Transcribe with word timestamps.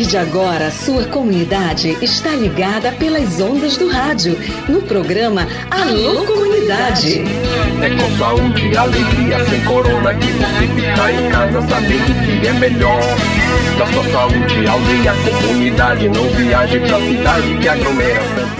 partir 0.00 0.06
de 0.06 0.16
agora, 0.16 0.70
sua 0.70 1.04
comunidade 1.04 1.96
está 2.00 2.30
ligada 2.30 2.92
pelas 2.92 3.40
ondas 3.40 3.76
do 3.76 3.88
rádio, 3.88 4.38
no 4.68 4.80
programa 4.82 5.46
Alô 5.70 6.24
Comunidade. 6.24 7.22
É 7.82 7.90
com 7.90 8.18
saúde 8.18 8.68
e 8.68 8.76
alegria, 8.76 9.44
sem 9.46 9.60
corona, 9.64 10.14
que 10.14 10.32
você 10.32 10.66
fica 10.68 11.12
em 11.12 11.30
casa 11.30 11.62
sabendo 11.62 12.40
que 12.40 12.46
é 12.46 12.52
melhor. 12.54 13.00
Da 13.78 13.86
sua 13.86 14.04
saúde, 14.12 14.66
aldeia, 14.66 15.12
comunidade, 15.42 16.08
não 16.08 16.28
viaje 16.30 16.80
pra 16.80 17.00
cidade 17.00 17.58
que 17.60 17.68
aglomera. 17.68 18.59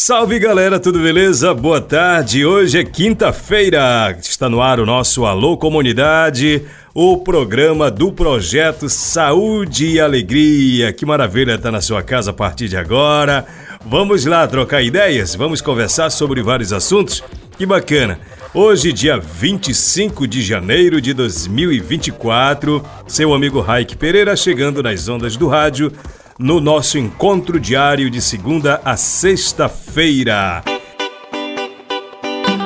Salve 0.00 0.38
galera, 0.38 0.78
tudo 0.78 1.00
beleza? 1.00 1.52
Boa 1.52 1.80
tarde. 1.80 2.46
Hoje 2.46 2.78
é 2.78 2.84
quinta-feira. 2.84 4.16
Está 4.22 4.48
no 4.48 4.62
ar 4.62 4.78
o 4.78 4.86
nosso 4.86 5.26
Alô 5.26 5.56
Comunidade, 5.56 6.62
o 6.94 7.16
programa 7.16 7.90
do 7.90 8.12
projeto 8.12 8.88
Saúde 8.88 9.88
e 9.88 10.00
Alegria. 10.00 10.92
Que 10.92 11.04
maravilha 11.04 11.56
estar 11.56 11.72
na 11.72 11.80
sua 11.80 12.00
casa 12.00 12.30
a 12.30 12.32
partir 12.32 12.68
de 12.68 12.76
agora. 12.76 13.44
Vamos 13.84 14.24
lá 14.24 14.46
trocar 14.46 14.82
ideias? 14.82 15.34
Vamos 15.34 15.60
conversar 15.60 16.10
sobre 16.10 16.42
vários 16.42 16.72
assuntos? 16.72 17.24
Que 17.58 17.66
bacana. 17.66 18.20
Hoje, 18.54 18.92
dia 18.92 19.18
25 19.18 20.28
de 20.28 20.42
janeiro 20.42 21.00
de 21.00 21.12
2024, 21.12 22.84
seu 23.08 23.34
amigo 23.34 23.60
Raik 23.60 23.96
Pereira 23.96 24.36
chegando 24.36 24.80
nas 24.80 25.08
ondas 25.08 25.36
do 25.36 25.48
rádio 25.48 25.92
no 26.38 26.60
nosso 26.60 26.96
encontro 26.96 27.58
diário 27.58 28.08
de 28.08 28.22
segunda 28.22 28.80
a 28.84 28.96
sexta-feira. 28.96 30.62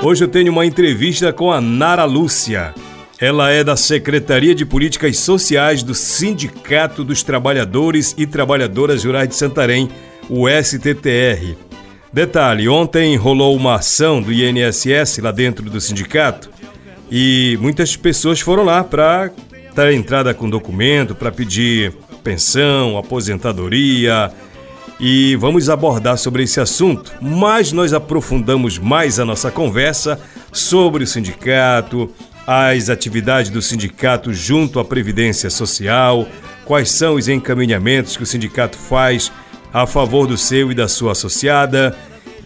Hoje 0.03 0.25
eu 0.25 0.29
tenho 0.29 0.53
uma 0.53 0.67
entrevista 0.67 1.33
com 1.33 1.51
a 1.51 1.59
Nara 1.59 2.05
Lúcia. 2.05 2.75
Ela 3.19 3.51
é 3.51 3.64
da 3.64 3.75
Secretaria 3.75 4.55
de 4.55 4.67
Políticas 4.67 5.17
Sociais 5.20 5.83
do 5.83 5.95
Sindicato 5.95 7.03
dos 7.03 7.23
Trabalhadores 7.23 8.14
e 8.19 8.27
Trabalhadoras 8.27 9.05
Rurais 9.05 9.29
de 9.29 9.37
Santarém, 9.37 9.89
o 10.29 10.47
STTR. 10.48 11.57
Detalhe: 12.12 12.69
ontem 12.69 13.17
rolou 13.17 13.57
uma 13.57 13.77
ação 13.77 14.20
do 14.20 14.31
INSS 14.33 15.19
lá 15.19 15.31
dentro 15.31 15.70
do 15.70 15.81
sindicato 15.81 16.51
e 17.11 17.57
muitas 17.59 17.97
pessoas 17.97 18.39
foram 18.39 18.64
lá 18.64 18.84
para 18.84 19.31
dar 19.75 19.95
entrada 19.95 20.34
com 20.34 20.51
documento, 20.51 21.14
para 21.14 21.33
pedir 21.33 21.95
pensão, 22.23 22.97
aposentadoria. 22.97 24.31
E 25.01 25.34
vamos 25.37 25.69
abordar 25.69 26.17
sobre 26.17 26.45
esse 26.45 26.61
assunto, 26.61 27.12
mas 27.20 27.73
nós 27.73 27.92
aprofundamos 27.92 28.79
mais 28.79 29.19
a 29.19 29.25
nossa 29.25 29.51
conversa 29.51 30.20
sobre 30.53 31.03
o 31.03 31.06
sindicato, 31.06 32.09
as 32.47 32.89
atividades 32.89 33.51
do 33.51 33.61
sindicato 33.61 34.33
junto 34.33 34.79
à 34.79 34.84
Previdência 34.84 35.51
Social, 35.51 36.27
quais 36.64 36.91
são 36.91 37.14
os 37.14 37.29
encaminhamentos 37.29 38.17
que 38.17 38.23
o 38.23 38.27
sindicato 38.27 38.77
faz 38.77 39.33
a 39.73 39.86
favor 39.86 40.27
do 40.27 40.36
seu 40.36 40.70
e 40.70 40.75
da 40.75 40.86
sua 40.86 41.13
associada. 41.13 41.96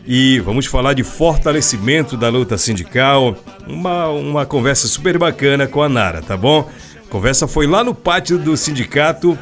E 0.07 0.39
vamos 0.41 0.67
falar 0.67 0.95
de 0.95 1.03
fortalecimento 1.03 2.17
da 2.17 2.29
luta 2.29 2.57
sindical, 2.57 3.37
uma, 3.67 4.09
uma 4.09 4.47
conversa 4.47 4.87
super 4.87 5.19
bacana 5.19 5.67
com 5.67 5.83
a 5.83 5.89
Nara, 5.89 6.23
tá 6.23 6.37
bom? 6.37 6.71
A 7.05 7.11
conversa 7.11 7.49
foi 7.49 7.67
lá 7.67 7.83
no 7.83 7.95
pátio 7.95 8.39
do 8.39 8.57
sindicato 8.57 9.37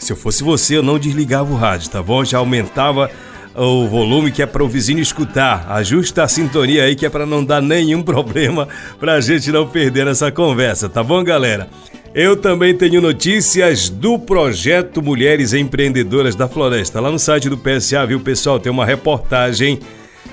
se 0.00 0.12
eu 0.12 0.16
fosse 0.16 0.42
você, 0.42 0.76
eu 0.76 0.82
não 0.82 0.98
desligava 0.98 1.52
o 1.52 1.56
rádio, 1.56 1.90
tá 1.90 2.02
bom? 2.02 2.24
Já 2.24 2.38
aumentava 2.38 3.10
o 3.54 3.86
volume 3.86 4.32
que 4.32 4.42
é 4.42 4.46
para 4.46 4.64
o 4.64 4.68
vizinho 4.68 5.00
escutar. 5.00 5.70
Ajusta 5.70 6.24
a 6.24 6.28
sintonia 6.28 6.84
aí 6.84 6.96
que 6.96 7.04
é 7.04 7.10
para 7.10 7.26
não 7.26 7.44
dar 7.44 7.60
nenhum 7.60 8.02
problema 8.02 8.66
para 8.98 9.14
a 9.14 9.20
gente 9.20 9.52
não 9.52 9.68
perder 9.68 10.06
essa 10.06 10.32
conversa, 10.32 10.88
tá 10.88 11.02
bom, 11.04 11.22
galera? 11.22 11.68
Eu 12.14 12.36
também 12.36 12.74
tenho 12.74 13.00
notícias 13.00 13.88
do 13.88 14.18
projeto 14.18 15.00
Mulheres 15.00 15.52
Empreendedoras 15.52 16.34
da 16.34 16.48
Floresta. 16.48 17.00
Lá 17.00 17.08
no 17.08 17.20
site 17.20 17.48
do 17.48 17.56
PSA, 17.56 18.04
viu, 18.04 18.18
pessoal? 18.18 18.58
Tem 18.58 18.72
uma 18.72 18.84
reportagem 18.84 19.78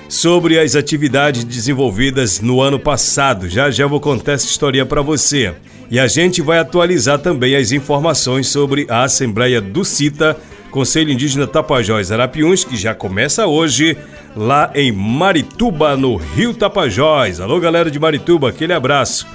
sobre 0.08 0.58
as 0.58 0.74
atividades 0.74 1.44
desenvolvidas 1.44 2.40
no 2.40 2.60
ano 2.60 2.80
passado. 2.80 3.48
Já 3.48 3.70
já 3.70 3.86
vou 3.86 4.00
contar 4.00 4.32
essa 4.32 4.46
história 4.46 4.84
para 4.84 5.02
você. 5.02 5.54
E 5.90 5.98
a 5.98 6.06
gente 6.06 6.42
vai 6.42 6.58
atualizar 6.58 7.18
também 7.18 7.56
as 7.56 7.72
informações 7.72 8.48
sobre 8.48 8.86
a 8.90 9.04
Assembleia 9.04 9.60
do 9.60 9.84
CITA, 9.84 10.36
Conselho 10.70 11.10
Indígena 11.10 11.46
Tapajós 11.46 12.12
Arapiuns, 12.12 12.62
que 12.62 12.76
já 12.76 12.94
começa 12.94 13.46
hoje 13.46 13.96
lá 14.36 14.70
em 14.74 14.92
Marituba, 14.92 15.96
no 15.96 16.16
Rio 16.16 16.52
Tapajós. 16.52 17.40
Alô, 17.40 17.58
galera 17.58 17.90
de 17.90 17.98
Marituba, 17.98 18.50
aquele 18.50 18.74
abraço. 18.74 19.26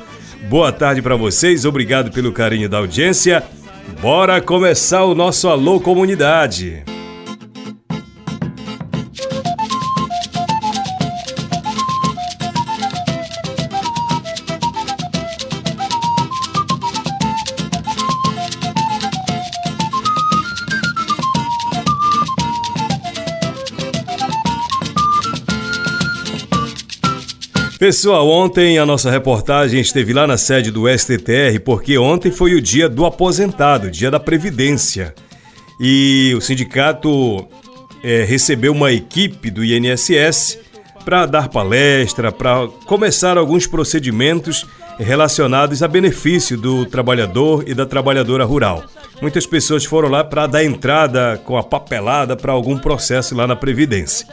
Boa 0.48 0.72
tarde 0.72 1.02
para 1.02 1.16
vocês, 1.16 1.66
obrigado 1.66 2.12
pelo 2.12 2.32
carinho 2.32 2.70
da 2.70 2.78
audiência. 2.78 3.44
Bora 4.00 4.40
começar 4.40 5.06
o 5.06 5.16
nosso 5.16 5.48
Alô 5.48 5.80
Comunidade. 5.80 6.84
Pessoal, 27.84 28.30
ontem 28.30 28.78
a 28.78 28.86
nossa 28.86 29.12
reportagem 29.12 29.82
esteve 29.82 30.14
lá 30.14 30.26
na 30.26 30.38
sede 30.38 30.72
do 30.72 30.88
STTR 30.88 31.60
porque 31.66 31.98
ontem 31.98 32.32
foi 32.32 32.54
o 32.54 32.62
dia 32.62 32.88
do 32.88 33.06
aposentado, 33.06 33.92
dia 33.92 34.10
da 34.10 34.22
Previdência. 34.22 35.14
E 35.78 36.34
o 36.34 36.40
sindicato 36.40 37.46
é, 38.02 38.24
recebeu 38.24 38.72
uma 38.72 38.94
equipe 38.94 39.52
do 39.52 39.66
INSS 39.66 40.60
para 41.04 41.26
dar 41.26 41.50
palestra, 41.50 42.32
para 42.32 42.70
começar 42.86 43.38
alguns 43.38 43.68
procedimentos 43.68 44.66
relacionados 44.98 45.84
a 45.84 45.88
benefício 45.90 46.58
do 46.58 46.86
trabalhador 46.86 47.66
e 47.68 47.74
da 47.74 47.86
trabalhadora 47.86 48.46
rural. 48.46 48.86
Muitas 49.22 49.46
pessoas 49.46 49.84
foram 49.84 50.08
lá 50.08 50.24
para 50.24 50.48
dar 50.48 50.64
entrada 50.64 51.38
com 51.44 51.58
a 51.58 51.64
papelada 51.64 52.38
para 52.38 52.54
algum 52.54 52.78
processo 52.78 53.36
lá 53.36 53.46
na 53.46 53.58
Previdência. 53.58 54.26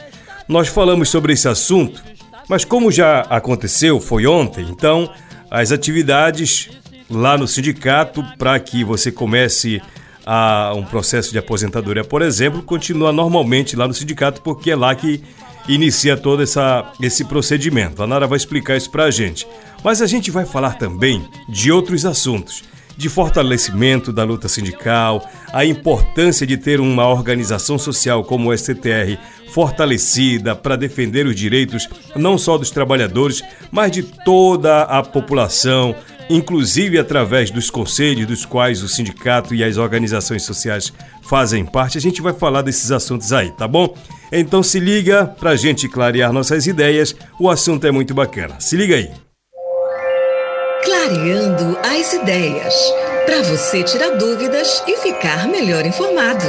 Nós 0.47 0.69
falamos 0.69 1.09
sobre 1.09 1.33
esse 1.33 1.49
assunto 1.49 2.01
mas 2.47 2.65
como 2.65 2.91
já 2.91 3.21
aconteceu, 3.21 3.99
foi 3.99 4.25
ontem, 4.25 4.67
então 4.69 5.09
as 5.49 5.71
atividades 5.71 6.69
lá 7.09 7.37
no 7.37 7.47
sindicato 7.47 8.23
para 8.37 8.59
que 8.59 8.83
você 8.83 9.11
comece 9.11 9.81
a 10.25 10.73
um 10.75 10.83
processo 10.83 11.31
de 11.31 11.37
aposentadoria, 11.37 12.03
por 12.03 12.21
exemplo, 12.21 12.61
continua 12.61 13.11
normalmente 13.11 13.75
lá 13.75 13.87
no 13.87 13.93
sindicato 13.93 14.41
porque 14.41 14.71
é 14.71 14.75
lá 14.75 14.93
que 14.95 15.21
inicia 15.67 16.17
todo 16.17 16.41
essa, 16.41 16.91
esse 17.01 17.25
procedimento. 17.25 18.01
A 18.01 18.07
Nara 18.07 18.27
vai 18.27 18.37
explicar 18.37 18.77
isso 18.77 18.89
para 18.89 19.05
a 19.05 19.11
gente. 19.11 19.47
Mas 19.83 20.01
a 20.01 20.07
gente 20.07 20.31
vai 20.31 20.45
falar 20.45 20.75
também 20.75 21.27
de 21.49 21.71
outros 21.71 22.05
assuntos 22.05 22.63
de 23.01 23.09
fortalecimento 23.09 24.13
da 24.13 24.23
luta 24.23 24.47
sindical, 24.47 25.27
a 25.51 25.65
importância 25.65 26.45
de 26.45 26.55
ter 26.55 26.79
uma 26.79 27.07
organização 27.07 27.77
social 27.77 28.23
como 28.23 28.49
o 28.49 28.57
STTR 28.57 29.17
fortalecida 29.51 30.55
para 30.55 30.77
defender 30.77 31.25
os 31.25 31.35
direitos 31.35 31.89
não 32.15 32.37
só 32.37 32.57
dos 32.57 32.71
trabalhadores, 32.71 33.41
mas 33.71 33.91
de 33.91 34.03
toda 34.03 34.83
a 34.83 35.03
população, 35.03 35.95
inclusive 36.29 36.97
através 36.97 37.51
dos 37.51 37.69
conselhos 37.69 38.27
dos 38.27 38.45
quais 38.45 38.81
o 38.83 38.87
sindicato 38.87 39.53
e 39.53 39.63
as 39.63 39.77
organizações 39.77 40.43
sociais 40.43 40.93
fazem 41.23 41.65
parte. 41.65 41.97
A 41.97 42.01
gente 42.01 42.21
vai 42.21 42.33
falar 42.33 42.61
desses 42.61 42.91
assuntos 42.91 43.33
aí, 43.33 43.51
tá 43.51 43.67
bom? 43.67 43.93
Então 44.31 44.63
se 44.63 44.79
liga 44.79 45.25
para 45.25 45.49
a 45.49 45.55
gente 45.55 45.89
clarear 45.89 46.31
nossas 46.31 46.67
ideias, 46.67 47.15
o 47.39 47.49
assunto 47.49 47.85
é 47.85 47.91
muito 47.91 48.13
bacana. 48.13 48.59
Se 48.59 48.77
liga 48.77 48.95
aí. 48.95 49.30
Clareando 50.83 51.77
as 51.83 52.11
ideias. 52.11 52.73
Para 53.27 53.43
você 53.43 53.83
tirar 53.83 54.17
dúvidas 54.17 54.83
e 54.87 54.97
ficar 54.97 55.47
melhor 55.47 55.85
informado. 55.85 56.45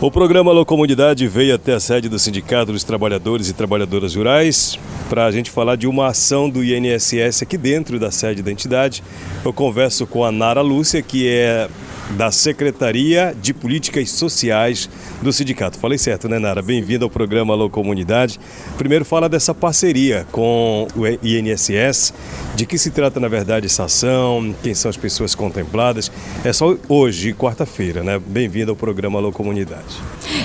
O 0.00 0.10
programa 0.10 0.50
Alô 0.50 0.64
Comunidade 0.64 1.28
veio 1.28 1.54
até 1.54 1.74
a 1.74 1.80
sede 1.80 2.08
do 2.08 2.18
Sindicato 2.18 2.72
dos 2.72 2.82
Trabalhadores 2.82 3.50
e 3.50 3.52
Trabalhadoras 3.52 4.14
Rurais 4.14 4.78
para 5.10 5.26
a 5.26 5.30
gente 5.30 5.50
falar 5.50 5.76
de 5.76 5.86
uma 5.86 6.06
ação 6.06 6.48
do 6.48 6.64
INSS 6.64 7.42
aqui 7.42 7.58
dentro 7.58 7.98
da 7.98 8.10
sede 8.10 8.42
da 8.42 8.50
entidade. 8.50 9.02
Eu 9.44 9.52
converso 9.52 10.06
com 10.06 10.24
a 10.24 10.32
Nara 10.32 10.62
Lúcia, 10.62 11.02
que 11.02 11.28
é 11.28 11.68
da 12.16 12.30
Secretaria 12.30 13.34
de 13.40 13.54
Políticas 13.54 14.10
Sociais 14.10 14.88
do 15.22 15.32
sindicato. 15.32 15.78
Falei 15.78 15.98
certo, 15.98 16.28
né, 16.28 16.38
Nara? 16.38 16.62
Bem-vinda 16.62 17.04
ao 17.04 17.10
programa 17.10 17.54
Alô 17.54 17.70
Comunidade. 17.70 18.40
Primeiro 18.76 19.04
fala 19.04 19.28
dessa 19.28 19.54
parceria 19.54 20.26
com 20.32 20.86
o 20.96 21.06
INSS, 21.06 22.12
de 22.56 22.66
que 22.66 22.78
se 22.78 22.90
trata, 22.90 23.20
na 23.20 23.28
verdade, 23.28 23.66
essa 23.66 23.84
ação, 23.84 24.54
quem 24.62 24.74
são 24.74 24.88
as 24.88 24.96
pessoas 24.96 25.34
contempladas. 25.34 26.10
É 26.44 26.52
só 26.52 26.76
hoje, 26.88 27.32
quarta-feira, 27.32 28.02
né? 28.02 28.18
Bem-vinda 28.18 28.70
ao 28.72 28.76
programa 28.76 29.18
Alô 29.18 29.32
Comunidade. 29.32 29.96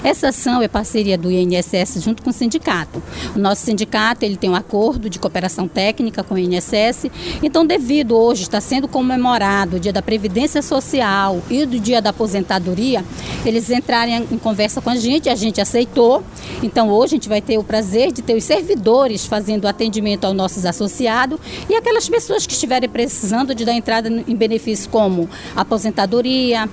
Essa 0.03 0.29
ação 0.29 0.61
é 0.61 0.67
parceria 0.67 1.17
do 1.17 1.31
INSS 1.31 2.03
junto 2.03 2.21
com 2.21 2.29
o 2.29 2.33
sindicato. 2.33 3.01
O 3.35 3.39
nosso 3.39 3.65
sindicato 3.65 4.23
ele 4.23 4.37
tem 4.37 4.49
um 4.49 4.55
acordo 4.55 5.09
de 5.09 5.17
cooperação 5.17 5.67
técnica 5.67 6.23
com 6.23 6.35
o 6.35 6.37
INSS. 6.37 7.07
Então, 7.41 7.65
devido 7.65 8.15
hoje 8.15 8.43
está 8.43 8.61
sendo 8.61 8.87
comemorado 8.87 9.77
o 9.77 9.79
Dia 9.79 9.93
da 9.93 10.01
Previdência 10.01 10.61
Social 10.61 11.41
do 11.63 11.79
Dia 11.79 12.01
da 12.01 12.09
Aposentadoria, 12.09 13.05
eles 13.45 13.69
entrarem 13.69 14.25
em 14.31 14.37
conversa 14.37 14.81
com 14.81 14.89
a 14.89 14.95
gente, 14.95 15.29
a 15.29 15.35
gente 15.35 15.61
aceitou. 15.61 16.23
Então, 16.63 16.89
hoje 16.89 17.13
a 17.13 17.17
gente 17.17 17.29
vai 17.29 17.41
ter 17.41 17.59
o 17.59 17.63
prazer 17.63 18.11
de 18.11 18.23
ter 18.23 18.35
os 18.35 18.43
servidores 18.43 19.25
fazendo 19.27 19.67
atendimento 19.67 20.25
aos 20.25 20.35
nossos 20.35 20.65
associados 20.65 21.39
e 21.69 21.75
aquelas 21.75 22.09
pessoas 22.09 22.47
que 22.47 22.53
estiverem 22.53 22.89
precisando 22.89 23.53
de 23.53 23.63
dar 23.63 23.73
entrada 23.73 24.09
em 24.09 24.35
benefícios 24.35 24.87
como 24.87 25.29
aposentadoria, 25.55 26.67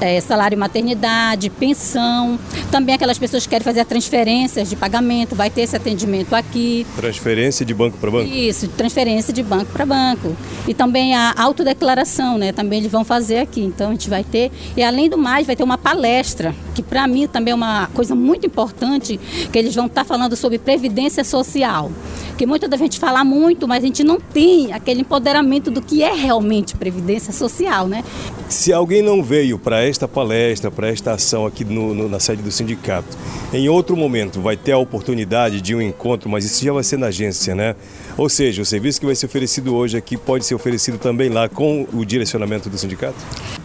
é, 0.00 0.20
salário 0.20 0.58
maternidade, 0.58 1.48
pensão. 1.48 2.38
Também 2.70 2.94
aquelas 2.94 3.18
pessoas 3.18 3.44
que 3.44 3.50
querem 3.50 3.64
fazer 3.64 3.84
transferências 3.86 4.68
de 4.68 4.76
pagamento, 4.76 5.34
vai 5.34 5.48
ter 5.48 5.62
esse 5.62 5.76
atendimento 5.76 6.34
aqui. 6.34 6.86
Transferência 6.96 7.64
de 7.64 7.72
banco 7.72 7.96
para 7.96 8.10
banco? 8.10 8.30
Isso, 8.30 8.68
transferência 8.68 9.32
de 9.32 9.42
banco 9.42 9.72
para 9.72 9.86
banco. 9.86 10.36
E 10.66 10.74
também 10.74 11.14
a 11.14 11.32
autodeclaração, 11.36 12.36
né? 12.36 12.52
Também 12.52 12.80
eles 12.80 12.90
vão 12.90 13.04
fazer 13.04 13.38
aqui. 13.38 13.62
Então 13.62 13.88
a 13.88 13.92
gente 13.92 14.10
vai 14.10 14.24
ter. 14.30 14.50
E 14.76 14.82
além 14.82 15.08
do 15.08 15.18
mais, 15.18 15.46
vai 15.46 15.56
ter 15.56 15.62
uma 15.62 15.78
palestra, 15.78 16.54
que 16.74 16.82
para 16.82 17.06
mim 17.06 17.26
também 17.26 17.52
é 17.52 17.54
uma 17.54 17.88
coisa 17.94 18.14
muito 18.14 18.46
importante, 18.46 19.18
que 19.52 19.58
eles 19.58 19.74
vão 19.74 19.86
estar 19.86 20.02
tá 20.02 20.04
falando 20.04 20.36
sobre 20.36 20.58
previdência 20.58 21.24
social. 21.24 21.90
Que 22.36 22.46
muita 22.46 22.68
da 22.68 22.76
gente 22.76 22.98
fala 22.98 23.24
muito, 23.24 23.66
mas 23.66 23.82
a 23.82 23.86
gente 23.86 24.04
não 24.04 24.20
tem 24.20 24.72
aquele 24.72 25.00
empoderamento 25.00 25.70
do 25.70 25.82
que 25.82 26.02
é 26.02 26.12
realmente 26.12 26.76
previdência 26.76 27.32
social, 27.32 27.88
né? 27.88 28.04
Se 28.48 28.72
alguém 28.72 29.02
não 29.02 29.22
veio 29.22 29.58
para 29.58 29.82
esta 29.82 30.06
palestra, 30.06 30.70
para 30.70 30.88
esta 30.88 31.12
ação 31.12 31.44
aqui 31.44 31.64
no, 31.64 31.94
no, 31.94 32.08
na 32.08 32.20
sede 32.20 32.42
do 32.42 32.50
sindicato, 32.50 33.16
em 33.52 33.68
outro 33.68 33.96
momento 33.96 34.40
vai 34.40 34.56
ter 34.56 34.72
a 34.72 34.78
oportunidade 34.78 35.60
de 35.60 35.74
um 35.74 35.82
encontro, 35.82 36.30
mas 36.30 36.44
isso 36.44 36.64
já 36.64 36.72
vai 36.72 36.84
ser 36.84 36.96
na 36.96 37.08
agência, 37.08 37.54
né? 37.54 37.74
Ou 38.18 38.28
seja, 38.28 38.60
o 38.60 38.64
serviço 38.64 38.98
que 38.98 39.06
vai 39.06 39.14
ser 39.14 39.26
oferecido 39.26 39.76
hoje 39.76 39.96
aqui 39.96 40.16
pode 40.16 40.44
ser 40.44 40.56
oferecido 40.56 40.98
também 40.98 41.28
lá 41.30 41.48
com 41.48 41.86
o 41.92 42.04
direcionamento 42.04 42.68
do 42.68 42.76
sindicato? 42.76 43.16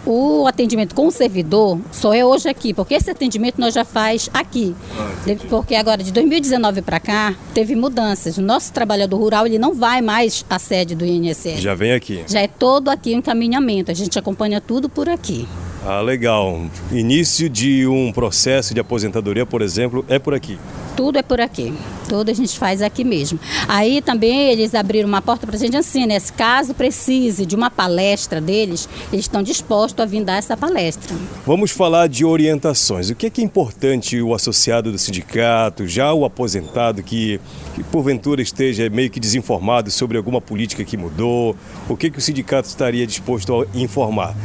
O 0.05 0.45
atendimento 0.45 0.93
com 0.93 1.07
o 1.07 1.11
servidor 1.11 1.79
só 1.91 2.13
é 2.13 2.23
hoje 2.23 2.47
aqui, 2.47 2.71
porque 2.71 2.93
esse 2.93 3.09
atendimento 3.09 3.59
nós 3.59 3.73
já 3.73 3.83
faz 3.83 4.29
aqui. 4.31 4.75
Ah, 4.95 5.11
porque 5.49 5.73
agora, 5.73 6.03
de 6.03 6.11
2019 6.11 6.83
para 6.83 6.99
cá, 6.99 7.33
teve 7.51 7.75
mudanças. 7.75 8.37
O 8.37 8.43
nosso 8.43 8.71
trabalhador 8.71 9.17
rural 9.17 9.47
ele 9.47 9.57
não 9.57 9.73
vai 9.73 10.03
mais 10.03 10.45
à 10.47 10.59
sede 10.59 10.93
do 10.93 11.03
INSS. 11.03 11.59
Já 11.59 11.73
vem 11.73 11.93
aqui. 11.93 12.23
Já 12.27 12.41
é 12.41 12.47
todo 12.47 12.89
aqui 12.89 13.15
o 13.15 13.17
encaminhamento. 13.17 13.89
A 13.89 13.95
gente 13.95 14.19
acompanha 14.19 14.61
tudo 14.61 14.87
por 14.87 15.09
aqui. 15.09 15.47
Ah, 15.83 16.01
legal. 16.01 16.61
Início 16.91 17.49
de 17.49 17.87
um 17.87 18.11
processo 18.13 18.73
de 18.73 18.79
aposentadoria, 18.79 19.47
por 19.47 19.63
exemplo, 19.63 20.05
é 20.07 20.19
por 20.19 20.35
aqui. 20.35 20.59
Tudo 20.95 21.17
é 21.17 21.23
por 21.23 21.41
aqui. 21.41 21.73
Tudo 22.07 22.29
a 22.29 22.33
gente 22.33 22.57
faz 22.57 22.81
aqui 22.81 23.03
mesmo. 23.03 23.39
Aí 23.67 24.01
também 24.01 24.49
eles 24.49 24.75
abriram 24.75 25.07
uma 25.07 25.21
porta 25.21 25.47
para 25.47 25.55
a 25.55 25.59
gente 25.59 25.75
assim, 25.75 26.05
né? 26.05 26.19
Caso 26.37 26.73
precise 26.73 27.45
de 27.45 27.55
uma 27.55 27.69
palestra 27.71 28.39
deles, 28.39 28.87
eles 29.11 29.25
estão 29.25 29.41
dispostos 29.41 29.99
a 30.01 30.05
vir 30.05 30.23
dar 30.23 30.37
essa 30.37 30.55
palestra. 30.55 31.15
Vamos 31.45 31.71
falar 31.71 32.07
de 32.07 32.23
orientações. 32.23 33.09
O 33.09 33.15
que 33.15 33.27
é, 33.27 33.29
que 33.29 33.41
é 33.41 33.43
importante 33.43 34.21
o 34.21 34.33
associado 34.33 34.91
do 34.91 34.97
sindicato, 34.97 35.87
já 35.87 36.13
o 36.13 36.25
aposentado 36.25 37.01
que, 37.01 37.39
que 37.75 37.83
porventura 37.83 38.41
esteja 38.41 38.89
meio 38.89 39.09
que 39.09 39.19
desinformado 39.19 39.89
sobre 39.89 40.17
alguma 40.17 40.39
política 40.41 40.83
que 40.83 40.97
mudou? 40.97 41.55
O 41.89 41.97
que, 41.97 42.07
é 42.07 42.09
que 42.09 42.19
o 42.19 42.21
sindicato 42.21 42.67
estaria 42.67 43.07
disposto 43.07 43.61
a 43.61 43.77
informar? 43.77 44.35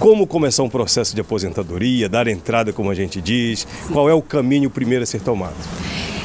Como 0.00 0.26
começar 0.26 0.62
um 0.62 0.68
processo 0.68 1.14
de 1.14 1.20
aposentadoria, 1.20 2.08
dar 2.08 2.26
entrada, 2.26 2.72
como 2.72 2.90
a 2.90 2.94
gente 2.94 3.20
diz, 3.20 3.68
qual 3.92 4.08
é 4.08 4.14
o 4.14 4.22
caminho 4.22 4.70
primeiro 4.70 5.04
a 5.04 5.06
ser 5.06 5.20
tomado? 5.20 5.54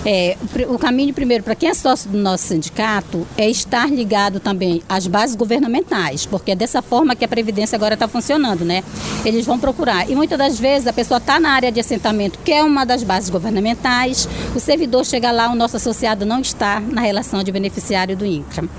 É, 0.05 0.37
o 0.69 0.77
caminho, 0.77 1.11
primeiro, 1.15 1.43
para 1.43 1.55
quem 1.55 1.67
é 1.67 1.73
sócio 1.73 2.09
do 2.11 2.17
nosso 2.19 2.43
sindicato, 2.43 3.27
é 3.35 3.49
estar 3.49 3.91
ligado 3.91 4.39
também 4.39 4.83
às 4.87 5.07
bases 5.07 5.35
governamentais, 5.35 6.27
porque 6.27 6.51
é 6.51 6.55
dessa 6.55 6.79
forma 6.79 7.15
que 7.15 7.25
a 7.25 7.27
Previdência 7.27 7.75
agora 7.75 7.95
está 7.95 8.07
funcionando, 8.07 8.63
né? 8.63 8.83
Eles 9.25 9.47
vão 9.47 9.57
procurar. 9.57 10.07
E 10.07 10.15
muitas 10.15 10.37
das 10.37 10.59
vezes 10.59 10.87
a 10.87 10.93
pessoa 10.93 11.17
está 11.17 11.39
na 11.39 11.49
área 11.49 11.71
de 11.71 11.79
assentamento, 11.79 12.37
que 12.45 12.51
é 12.51 12.63
uma 12.63 12.85
das 12.85 13.01
bases 13.01 13.31
governamentais, 13.31 14.29
o 14.55 14.59
servidor 14.59 15.05
chega 15.05 15.31
lá, 15.31 15.51
o 15.51 15.55
nosso 15.55 15.75
associado 15.75 16.23
não 16.23 16.39
está 16.39 16.79
na 16.79 17.01
relação 17.01 17.43
de 17.43 17.51
beneficiário 17.51 18.15
do 18.15 18.27
INCRA. 18.27 18.69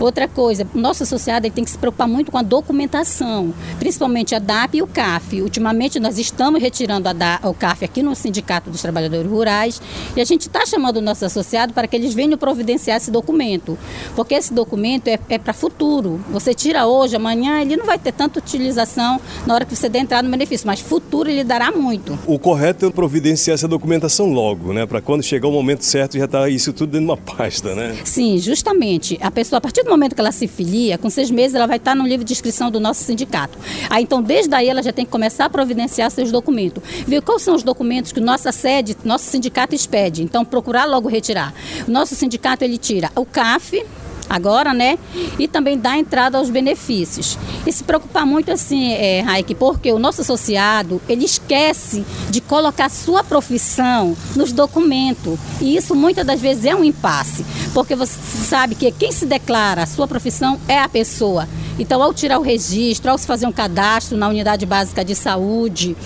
Outra 0.00 0.26
coisa, 0.26 0.66
o 0.74 0.78
nosso 0.78 1.02
associado 1.02 1.46
ele 1.46 1.54
tem 1.54 1.62
que 1.62 1.70
se 1.70 1.76
preocupar 1.76 2.08
muito 2.08 2.32
com 2.32 2.38
a 2.38 2.42
documentação, 2.42 3.52
principalmente 3.78 4.34
a 4.34 4.38
DAP 4.38 4.78
e 4.78 4.82
o 4.82 4.86
CAF. 4.86 5.42
Ultimamente 5.42 6.00
nós 6.00 6.18
estamos 6.18 6.60
retirando 6.62 7.06
a 7.06 7.12
DAP, 7.12 7.44
o 7.46 7.52
CAF 7.52 7.84
aqui 7.84 8.02
no 8.02 8.14
Sindicato 8.14 8.70
dos 8.70 8.80
Trabalhadores 8.80 9.30
Rurais 9.30 9.82
e 10.16 10.20
a 10.20 10.24
gente 10.24 10.48
está 10.48 10.64
chamando 10.64 10.96
o 10.96 11.00
nosso 11.02 11.26
associado 11.26 11.74
para 11.74 11.86
que 11.86 11.94
eles 11.94 12.14
venham 12.14 12.38
providenciar 12.38 12.96
esse 12.96 13.10
documento, 13.10 13.78
porque 14.16 14.34
esse 14.34 14.54
documento 14.54 15.08
é, 15.08 15.18
é 15.28 15.38
para 15.38 15.52
futuro. 15.52 16.24
Você 16.30 16.54
tira 16.54 16.86
hoje, 16.86 17.16
amanhã 17.16 17.60
ele 17.60 17.76
não 17.76 17.84
vai 17.84 17.98
ter 17.98 18.12
tanta 18.12 18.38
utilização 18.38 19.20
na 19.46 19.54
hora 19.54 19.66
que 19.66 19.76
você 19.76 19.88
der 19.88 20.00
entrar 20.00 20.22
no 20.22 20.30
benefício, 20.30 20.66
mas 20.66 20.80
futuro 20.80 21.28
ele 21.28 21.44
dará 21.44 21.70
muito. 21.70 22.18
O 22.26 22.38
correto 22.38 22.86
é 22.86 22.90
providenciar 22.90 23.54
essa 23.54 23.68
documentação 23.68 24.32
logo, 24.32 24.72
né? 24.72 24.86
Para 24.86 25.02
quando 25.02 25.22
chegar 25.22 25.48
o 25.48 25.52
momento 25.52 25.84
certo 25.84 26.16
já 26.16 26.24
está 26.24 26.48
isso 26.48 26.72
tudo 26.72 26.92
dentro 26.92 27.06
de 27.06 27.12
uma 27.12 27.16
pasta, 27.18 27.74
né? 27.74 27.98
Sim, 28.04 28.38
justamente. 28.38 29.18
A 29.20 29.30
pessoa, 29.30 29.58
a 29.58 29.60
partir 29.60 29.82
do 29.82 29.89
momento 29.90 30.14
que 30.14 30.20
ela 30.20 30.32
se 30.32 30.46
filia, 30.46 30.96
com 30.96 31.10
seis 31.10 31.30
meses 31.30 31.54
ela 31.54 31.66
vai 31.66 31.76
estar 31.76 31.94
no 31.94 32.06
livro 32.06 32.24
de 32.24 32.32
inscrição 32.32 32.70
do 32.70 32.80
nosso 32.80 33.02
sindicato. 33.04 33.58
Aí 33.88 34.04
então, 34.10 34.22
desde 34.22 34.54
aí, 34.54 34.68
ela 34.68 34.82
já 34.82 34.92
tem 34.92 35.04
que 35.04 35.10
começar 35.10 35.44
a 35.44 35.50
providenciar 35.50 36.10
seus 36.10 36.32
documentos. 36.32 36.82
Ver 37.06 37.22
quais 37.22 37.42
são 37.42 37.54
os 37.54 37.62
documentos 37.62 38.12
que 38.12 38.20
nossa 38.20 38.50
sede, 38.50 38.96
nosso 39.04 39.24
sindicato 39.24 39.74
expede. 39.74 40.22
Então, 40.22 40.44
procurar 40.44 40.84
logo 40.84 41.08
retirar. 41.08 41.54
O 41.86 41.90
nosso 41.90 42.14
sindicato 42.14 42.64
ele 42.64 42.78
tira 42.78 43.10
o 43.14 43.24
CAF, 43.24 43.84
agora, 44.30 44.72
né? 44.72 44.96
E 45.36 45.48
também 45.48 45.76
dá 45.76 45.98
entrada 45.98 46.38
aos 46.38 46.48
benefícios. 46.48 47.36
E 47.66 47.72
se 47.72 47.82
preocupar 47.82 48.24
muito 48.24 48.52
assim, 48.52 48.92
é, 48.92 49.20
Raik, 49.22 49.56
porque 49.56 49.90
o 49.92 49.98
nosso 49.98 50.20
associado, 50.20 51.02
ele 51.08 51.24
esquece 51.24 52.06
de 52.30 52.40
colocar 52.40 52.88
sua 52.88 53.24
profissão 53.24 54.16
nos 54.36 54.52
documentos. 54.52 55.36
E 55.60 55.76
isso 55.76 55.96
muitas 55.96 56.24
das 56.24 56.40
vezes 56.40 56.64
é 56.64 56.74
um 56.74 56.84
impasse, 56.84 57.44
porque 57.74 57.96
você 57.96 58.18
sabe 58.44 58.76
que 58.76 58.92
quem 58.92 59.10
se 59.10 59.26
declara 59.26 59.84
sua 59.84 60.06
profissão 60.06 60.60
é 60.68 60.78
a 60.78 60.88
pessoa. 60.88 61.48
Então, 61.80 62.02
ao 62.02 62.12
tirar 62.12 62.38
o 62.38 62.42
registro, 62.42 63.10
ao 63.10 63.16
se 63.16 63.26
fazer 63.26 63.46
um 63.46 63.52
cadastro 63.52 64.18
na 64.18 64.28
unidade 64.28 64.66
básica 64.66 65.02
de 65.02 65.14
saúde, 65.14 65.96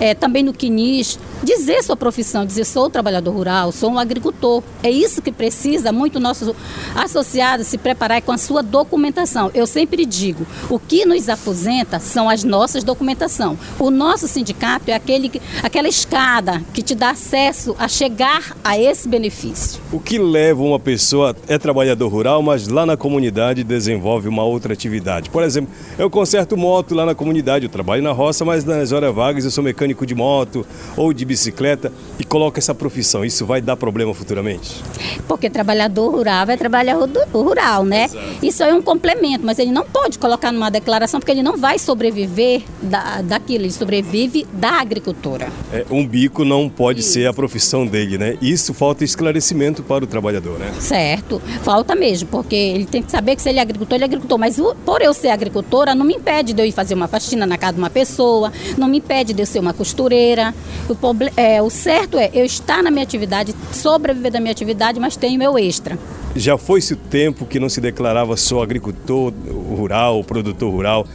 é, 0.00 0.14
também 0.14 0.42
no 0.42 0.54
CNIS, 0.54 1.18
dizer 1.44 1.82
sua 1.82 1.96
profissão, 1.96 2.46
dizer 2.46 2.64
sou 2.64 2.88
trabalhador 2.88 3.32
rural, 3.32 3.70
sou 3.70 3.90
um 3.90 3.98
agricultor. 3.98 4.62
É 4.82 4.90
isso 4.90 5.20
que 5.20 5.30
precisa 5.30 5.92
muito 5.92 6.18
nosso 6.18 6.56
associado 6.94 7.62
se 7.62 7.76
preparar 7.76 8.22
com 8.22 8.32
a 8.32 8.38
sua 8.38 8.62
documentação. 8.62 9.50
Eu 9.54 9.66
sempre 9.66 10.06
digo, 10.06 10.46
o 10.70 10.78
que 10.78 11.04
nos 11.04 11.28
aposenta 11.28 12.00
são 12.00 12.30
as 12.30 12.42
nossas 12.42 12.82
documentação. 12.82 13.58
O 13.78 13.90
nosso 13.90 14.26
sindicato 14.26 14.90
é 14.90 14.94
aquele, 14.94 15.30
aquela 15.62 15.88
escada 15.88 16.62
que 16.72 16.80
te 16.80 16.94
dá 16.94 17.10
acesso 17.10 17.76
a 17.78 17.86
chegar 17.86 18.56
a 18.64 18.78
esse 18.78 19.06
benefício. 19.06 19.78
O 19.92 20.00
que 20.00 20.18
leva 20.18 20.62
uma 20.62 20.80
pessoa 20.80 21.36
é 21.46 21.58
trabalhador 21.58 22.08
rural, 22.08 22.42
mas 22.42 22.66
lá 22.66 22.86
na 22.86 22.96
comunidade 22.96 23.62
desenvolve 23.62 24.26
uma 24.26 24.42
outra 24.42 24.72
atividade. 24.72 25.17
Por 25.26 25.42
exemplo, 25.42 25.72
eu 25.98 26.08
conserto 26.08 26.56
moto 26.56 26.94
lá 26.94 27.04
na 27.04 27.14
comunidade, 27.14 27.64
eu 27.64 27.70
trabalho 27.70 28.02
na 28.02 28.12
roça, 28.12 28.44
mas 28.44 28.64
nas 28.64 28.92
horas 28.92 29.14
vagas 29.14 29.44
eu 29.44 29.50
sou 29.50 29.64
mecânico 29.64 30.06
de 30.06 30.14
moto 30.14 30.66
ou 30.96 31.12
de 31.12 31.24
bicicleta 31.24 31.92
e 32.18 32.24
coloca 32.24 32.58
essa 32.60 32.74
profissão. 32.74 33.24
Isso 33.24 33.44
vai 33.44 33.60
dar 33.60 33.76
problema 33.76 34.14
futuramente? 34.14 34.82
Porque 35.26 35.50
trabalhador 35.50 36.10
rural 36.10 36.48
é 36.48 36.56
trabalhador 36.56 37.26
rural, 37.32 37.84
né? 37.84 38.04
Exato. 38.04 38.26
Isso 38.42 38.62
é 38.62 38.72
um 38.72 38.82
complemento, 38.82 39.44
mas 39.44 39.58
ele 39.58 39.72
não 39.72 39.84
pode 39.84 40.18
colocar 40.18 40.52
numa 40.52 40.70
declaração 40.70 41.20
porque 41.20 41.32
ele 41.32 41.42
não 41.42 41.56
vai 41.56 41.78
sobreviver 41.78 42.62
da, 42.82 43.22
daquilo, 43.22 43.64
ele 43.64 43.72
sobrevive 43.72 44.46
da 44.52 44.80
agricultura. 44.80 45.48
É, 45.72 45.84
um 45.90 46.06
bico 46.06 46.44
não 46.44 46.68
pode 46.68 47.00
Isso. 47.00 47.12
ser 47.12 47.26
a 47.26 47.32
profissão 47.32 47.86
dele, 47.86 48.18
né? 48.18 48.36
Isso 48.40 48.74
falta 48.74 49.04
esclarecimento 49.04 49.82
para 49.82 50.04
o 50.04 50.06
trabalhador, 50.06 50.58
né? 50.58 50.72
Certo, 50.78 51.40
falta 51.62 51.94
mesmo, 51.94 52.28
porque 52.28 52.54
ele 52.54 52.86
tem 52.86 53.02
que 53.02 53.10
saber 53.10 53.36
que 53.36 53.42
se 53.42 53.48
ele 53.48 53.58
é 53.58 53.62
agricultor, 53.62 53.96
ele 53.96 54.04
é 54.04 54.06
agricultor, 54.06 54.38
mas 54.38 54.58
por 54.84 55.02
eu 55.02 55.07
ser 55.14 55.28
agricultora, 55.28 55.94
não 55.94 56.04
me 56.04 56.14
impede 56.14 56.52
de 56.52 56.62
eu 56.62 56.66
ir 56.66 56.72
fazer 56.72 56.94
uma 56.94 57.08
faxina 57.08 57.46
na 57.46 57.56
casa 57.56 57.74
de 57.74 57.78
uma 57.78 57.90
pessoa, 57.90 58.52
não 58.76 58.88
me 58.88 58.98
impede 58.98 59.32
de 59.32 59.42
eu 59.42 59.46
ser 59.46 59.58
uma 59.58 59.72
costureira. 59.72 60.54
O 60.88 60.96
é, 61.36 61.62
o 61.62 61.70
certo 61.70 62.18
é 62.18 62.30
eu 62.32 62.44
estar 62.44 62.82
na 62.82 62.90
minha 62.90 63.02
atividade, 63.02 63.54
sobreviver 63.72 64.32
da 64.32 64.40
minha 64.40 64.52
atividade, 64.52 64.98
mas 65.00 65.16
tenho 65.16 65.38
meu 65.38 65.58
extra. 65.58 65.98
Já 66.36 66.56
foi-se 66.56 66.92
o 66.92 66.96
tempo 66.96 67.46
que 67.46 67.58
não 67.58 67.68
se 67.68 67.80
declarava 67.80 68.36
só 68.36 68.62
agricultor 68.62 69.32
rural, 69.68 70.22
produtor 70.22 70.72
rural. 70.72 71.06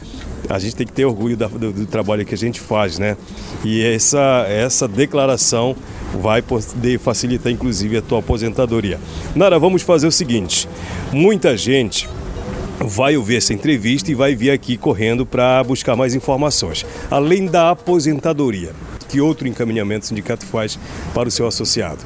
a 0.48 0.58
gente 0.58 0.76
tem 0.76 0.86
que 0.86 0.92
ter 0.92 1.04
orgulho 1.04 1.36
do, 1.36 1.72
do, 1.72 1.86
trabalho 1.86 2.24
que 2.26 2.34
a 2.34 2.38
gente 2.38 2.60
faz, 2.60 2.98
né? 2.98 3.16
E 3.64 3.82
essa, 3.82 4.44
essa 4.48 4.86
declaração 4.86 5.74
vai 6.20 6.42
poder 6.42 6.98
facilitar, 6.98 7.50
inclusive, 7.50 7.96
a 7.96 8.02
tua 8.02 8.18
aposentadoria. 8.18 9.00
Nara, 9.34 9.58
vamos 9.58 9.82
fazer 9.82 10.06
o 10.06 10.12
seguinte: 10.12 10.68
muita 11.12 11.56
gente 11.56 12.08
vai 12.80 13.16
ouvir 13.16 13.36
essa 13.36 13.52
entrevista 13.52 14.10
e 14.10 14.14
vai 14.14 14.34
vir 14.34 14.50
aqui 14.50 14.76
correndo 14.76 15.24
para 15.24 15.62
buscar 15.64 15.96
mais 15.96 16.14
informações. 16.14 16.84
Além 17.10 17.46
da 17.46 17.70
aposentadoria, 17.70 18.72
que 19.08 19.20
outro 19.20 19.46
encaminhamento 19.46 20.04
o 20.04 20.08
sindicato 20.08 20.44
faz 20.44 20.78
para 21.14 21.28
o 21.28 21.30
seu 21.30 21.46
associado? 21.46 22.00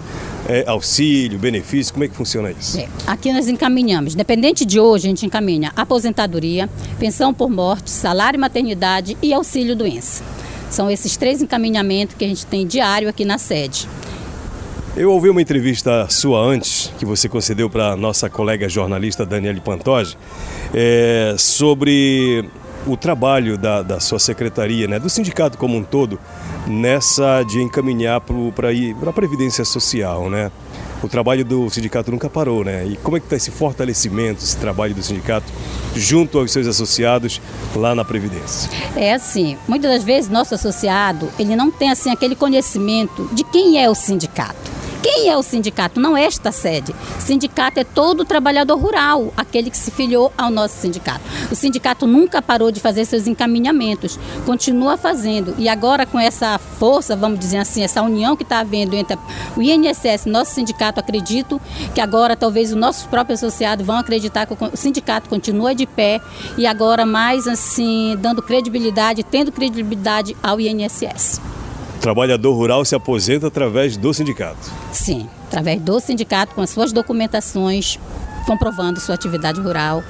É, 0.48 0.64
auxílio, 0.66 1.38
benefício, 1.38 1.92
como 1.92 2.04
é 2.04 2.08
que 2.08 2.14
funciona 2.14 2.50
isso? 2.50 2.78
É, 2.78 2.88
aqui 3.06 3.32
nós 3.32 3.48
encaminhamos, 3.48 4.14
dependente 4.14 4.64
de 4.64 4.78
hoje, 4.78 5.06
a 5.06 5.10
gente 5.10 5.26
encaminha 5.26 5.72
aposentadoria, 5.76 6.68
pensão 6.98 7.32
por 7.32 7.50
morte, 7.50 7.90
salário 7.90 8.38
maternidade 8.38 9.16
e 9.22 9.32
auxílio 9.32 9.74
doença. 9.74 10.22
São 10.70 10.90
esses 10.90 11.16
três 11.16 11.40
encaminhamentos 11.40 12.14
que 12.16 12.24
a 12.24 12.28
gente 12.28 12.44
tem 12.44 12.66
diário 12.66 13.08
aqui 13.08 13.24
na 13.24 13.38
sede. 13.38 13.88
Eu 14.98 15.12
ouvi 15.12 15.30
uma 15.30 15.40
entrevista 15.40 16.08
sua 16.10 16.40
antes, 16.40 16.92
que 16.98 17.06
você 17.06 17.28
concedeu 17.28 17.70
para 17.70 17.94
nossa 17.94 18.28
colega 18.28 18.68
jornalista 18.68 19.24
Daniele 19.24 19.60
Pantoja, 19.60 20.16
é, 20.74 21.36
sobre 21.38 22.50
o 22.84 22.96
trabalho 22.96 23.56
da, 23.56 23.80
da 23.80 24.00
sua 24.00 24.18
secretaria, 24.18 24.88
né, 24.88 24.98
do 24.98 25.08
sindicato 25.08 25.56
como 25.56 25.76
um 25.76 25.84
todo, 25.84 26.18
nessa 26.66 27.44
de 27.44 27.62
encaminhar 27.62 28.20
para 28.20 28.70
a 29.08 29.12
Previdência 29.12 29.64
Social, 29.64 30.28
né? 30.28 30.50
O 31.00 31.08
trabalho 31.08 31.44
do 31.44 31.70
sindicato 31.70 32.10
nunca 32.10 32.28
parou, 32.28 32.64
né? 32.64 32.84
E 32.84 32.96
como 32.96 33.16
é 33.16 33.20
que 33.20 33.26
está 33.26 33.36
esse 33.36 33.52
fortalecimento, 33.52 34.42
esse 34.42 34.56
trabalho 34.56 34.96
do 34.96 35.02
sindicato 35.02 35.46
junto 35.94 36.40
aos 36.40 36.50
seus 36.50 36.66
associados 36.66 37.40
lá 37.76 37.94
na 37.94 38.04
Previdência? 38.04 38.68
É 38.96 39.14
assim, 39.14 39.56
muitas 39.68 39.92
das 39.92 40.02
vezes 40.02 40.28
nosso 40.28 40.56
associado, 40.56 41.30
ele 41.38 41.54
não 41.54 41.70
tem 41.70 41.88
assim 41.88 42.10
aquele 42.10 42.34
conhecimento 42.34 43.28
de 43.32 43.44
quem 43.44 43.80
é 43.80 43.88
o 43.88 43.94
sindicato. 43.94 44.77
Quem 45.02 45.28
é 45.28 45.36
o 45.36 45.42
sindicato? 45.42 46.00
Não 46.00 46.16
é 46.16 46.24
esta 46.24 46.50
sede. 46.50 46.94
Sindicato 47.18 47.78
é 47.78 47.84
todo 47.84 48.24
trabalhador 48.24 48.76
rural, 48.76 49.32
aquele 49.36 49.70
que 49.70 49.76
se 49.76 49.90
filiou 49.90 50.32
ao 50.36 50.50
nosso 50.50 50.76
sindicato. 50.76 51.20
O 51.50 51.54
sindicato 51.54 52.06
nunca 52.06 52.42
parou 52.42 52.70
de 52.70 52.80
fazer 52.80 53.04
seus 53.04 53.26
encaminhamentos, 53.26 54.18
continua 54.44 54.96
fazendo. 54.96 55.54
E 55.56 55.68
agora, 55.68 56.04
com 56.04 56.18
essa 56.18 56.58
força, 56.58 57.14
vamos 57.14 57.38
dizer 57.38 57.58
assim, 57.58 57.82
essa 57.82 58.02
união 58.02 58.36
que 58.36 58.42
está 58.42 58.60
havendo 58.60 58.96
entre 58.96 59.16
o 59.56 59.62
INSS 59.62 60.26
e 60.26 60.30
nosso 60.30 60.54
sindicato, 60.54 61.00
acredito 61.00 61.60
que 61.94 62.00
agora 62.00 62.36
talvez 62.36 62.70
os 62.70 62.76
nossos 62.76 63.06
próprios 63.06 63.42
associados 63.42 63.86
vão 63.86 63.96
acreditar 63.96 64.46
que 64.46 64.52
o 64.52 64.76
sindicato 64.76 65.28
continua 65.28 65.74
de 65.74 65.86
pé 65.86 66.20
e 66.56 66.66
agora 66.66 67.06
mais 67.06 67.46
assim, 67.46 68.16
dando 68.18 68.42
credibilidade, 68.42 69.22
tendo 69.22 69.52
credibilidade 69.52 70.36
ao 70.42 70.60
INSS. 70.60 71.57
O 71.98 72.00
trabalhador 72.00 72.54
rural 72.54 72.84
se 72.84 72.94
aposenta 72.94 73.48
através 73.48 73.96
do 73.96 74.14
sindicato. 74.14 74.70
Sim, 74.92 75.28
através 75.48 75.80
do 75.80 75.98
sindicato, 75.98 76.54
com 76.54 76.60
as 76.60 76.70
suas 76.70 76.92
documentações 76.92 77.98
comprovando 78.46 79.00
sua 79.00 79.16
atividade 79.16 79.60
rural 79.60 80.02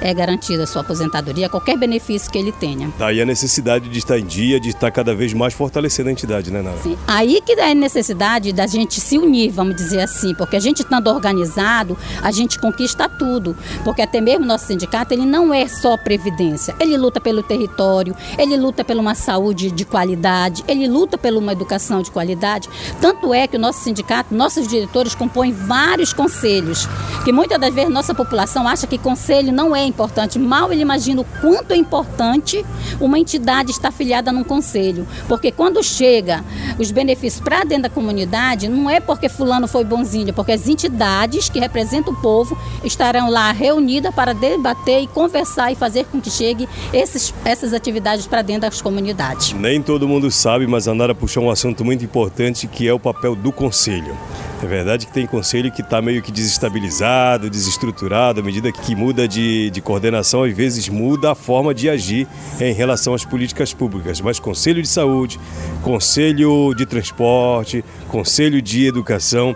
é 0.00 0.12
garantida 0.14 0.64
a 0.64 0.66
sua 0.66 0.82
aposentadoria, 0.82 1.48
qualquer 1.48 1.76
benefício 1.76 2.30
que 2.30 2.38
ele 2.38 2.52
tenha. 2.52 2.92
Daí 2.98 3.20
a 3.20 3.26
necessidade 3.26 3.88
de 3.88 3.98
estar 3.98 4.18
em 4.18 4.24
dia, 4.24 4.60
de 4.60 4.70
estar 4.70 4.90
cada 4.90 5.14
vez 5.14 5.32
mais 5.32 5.54
fortalecendo 5.54 6.08
a 6.08 6.12
entidade, 6.12 6.50
né, 6.50 6.62
Nara? 6.62 6.78
Sim. 6.82 6.96
Aí 7.06 7.40
que 7.40 7.52
é 7.52 7.70
a 7.70 7.74
necessidade 7.74 8.52
da 8.52 8.66
gente 8.66 9.00
se 9.00 9.18
unir, 9.18 9.50
vamos 9.50 9.76
dizer 9.76 10.00
assim, 10.00 10.34
porque 10.34 10.56
a 10.56 10.60
gente 10.60 10.82
estando 10.82 11.08
organizado, 11.08 11.96
a 12.22 12.30
gente 12.30 12.58
conquista 12.58 13.08
tudo. 13.08 13.56
Porque 13.84 14.02
até 14.02 14.20
mesmo 14.20 14.44
nosso 14.46 14.66
sindicato, 14.66 15.12
ele 15.14 15.24
não 15.24 15.52
é 15.52 15.66
só 15.68 15.96
previdência. 15.96 16.74
Ele 16.80 16.96
luta 16.96 17.20
pelo 17.20 17.42
território, 17.42 18.16
ele 18.38 18.56
luta 18.56 18.84
por 18.84 18.96
uma 18.96 19.14
saúde 19.14 19.70
de 19.70 19.84
qualidade, 19.84 20.64
ele 20.66 20.86
luta 20.88 21.18
por 21.18 21.32
uma 21.32 21.52
educação 21.52 22.02
de 22.02 22.10
qualidade. 22.10 22.68
Tanto 23.00 23.32
é 23.34 23.46
que 23.46 23.56
o 23.56 23.60
nosso 23.60 23.80
sindicato, 23.82 24.34
nossos 24.34 24.66
diretores 24.66 25.14
compõem 25.14 25.52
vários 25.52 26.12
conselhos, 26.12 26.88
que 27.24 27.32
muitas 27.32 27.60
das 27.60 27.74
vezes 27.74 27.92
nossa 27.92 28.14
população 28.14 28.66
acha 28.66 28.86
que 28.86 28.98
conselho 28.98 29.52
não 29.52 29.74
é 29.74 29.89
importante. 29.90 30.38
Mal 30.38 30.72
ele 30.72 30.82
imagina 30.82 31.20
o 31.20 31.26
quanto 31.40 31.72
é 31.72 31.76
importante 31.76 32.64
uma 33.00 33.18
entidade 33.18 33.70
estar 33.70 33.88
afiliada 33.88 34.32
num 34.32 34.44
conselho. 34.44 35.06
Porque 35.28 35.52
quando 35.52 35.82
chega 35.82 36.44
os 36.78 36.90
benefícios 36.90 37.42
para 37.42 37.64
dentro 37.64 37.84
da 37.84 37.90
comunidade, 37.90 38.68
não 38.68 38.88
é 38.88 39.00
porque 39.00 39.28
fulano 39.28 39.68
foi 39.68 39.84
bonzinho, 39.84 40.30
é 40.30 40.32
porque 40.32 40.52
as 40.52 40.68
entidades 40.68 41.48
que 41.48 41.60
representam 41.60 42.12
o 42.12 42.16
povo 42.16 42.56
estarão 42.84 43.28
lá 43.28 43.52
reunidas 43.52 44.14
para 44.14 44.32
debater 44.32 45.02
e 45.02 45.06
conversar 45.06 45.72
e 45.72 45.74
fazer 45.74 46.04
com 46.06 46.20
que 46.20 46.30
chegue 46.30 46.68
esses, 46.92 47.34
essas 47.44 47.74
atividades 47.74 48.26
para 48.26 48.42
dentro 48.42 48.62
das 48.62 48.80
comunidades. 48.80 49.52
Nem 49.52 49.82
todo 49.82 50.08
mundo 50.08 50.30
sabe, 50.30 50.66
mas 50.66 50.88
a 50.88 50.94
Nara 50.94 51.14
puxou 51.14 51.44
um 51.44 51.50
assunto 51.50 51.84
muito 51.84 52.04
importante 52.04 52.66
que 52.66 52.86
é 52.86 52.92
o 52.92 53.00
papel 53.00 53.34
do 53.34 53.52
conselho. 53.52 54.16
É 54.62 54.66
verdade 54.66 55.06
que 55.06 55.12
tem 55.12 55.26
conselho 55.26 55.72
que 55.72 55.80
está 55.80 56.02
meio 56.02 56.20
que 56.20 56.30
desestabilizado, 56.30 57.48
desestruturado, 57.48 58.40
à 58.40 58.42
medida 58.42 58.70
que 58.70 58.94
muda 58.94 59.26
de, 59.26 59.70
de 59.70 59.79
coordenação, 59.80 60.44
às 60.44 60.54
vezes 60.54 60.88
muda 60.88 61.32
a 61.32 61.34
forma 61.34 61.74
de 61.74 61.88
agir 61.88 62.26
em 62.60 62.72
relação 62.72 63.14
às 63.14 63.24
políticas 63.24 63.72
públicas. 63.72 64.20
Mas 64.20 64.38
conselho 64.38 64.82
de 64.82 64.88
saúde, 64.88 65.38
conselho 65.82 66.74
de 66.74 66.86
transporte, 66.86 67.84
conselho 68.08 68.60
de 68.60 68.86
educação 68.86 69.54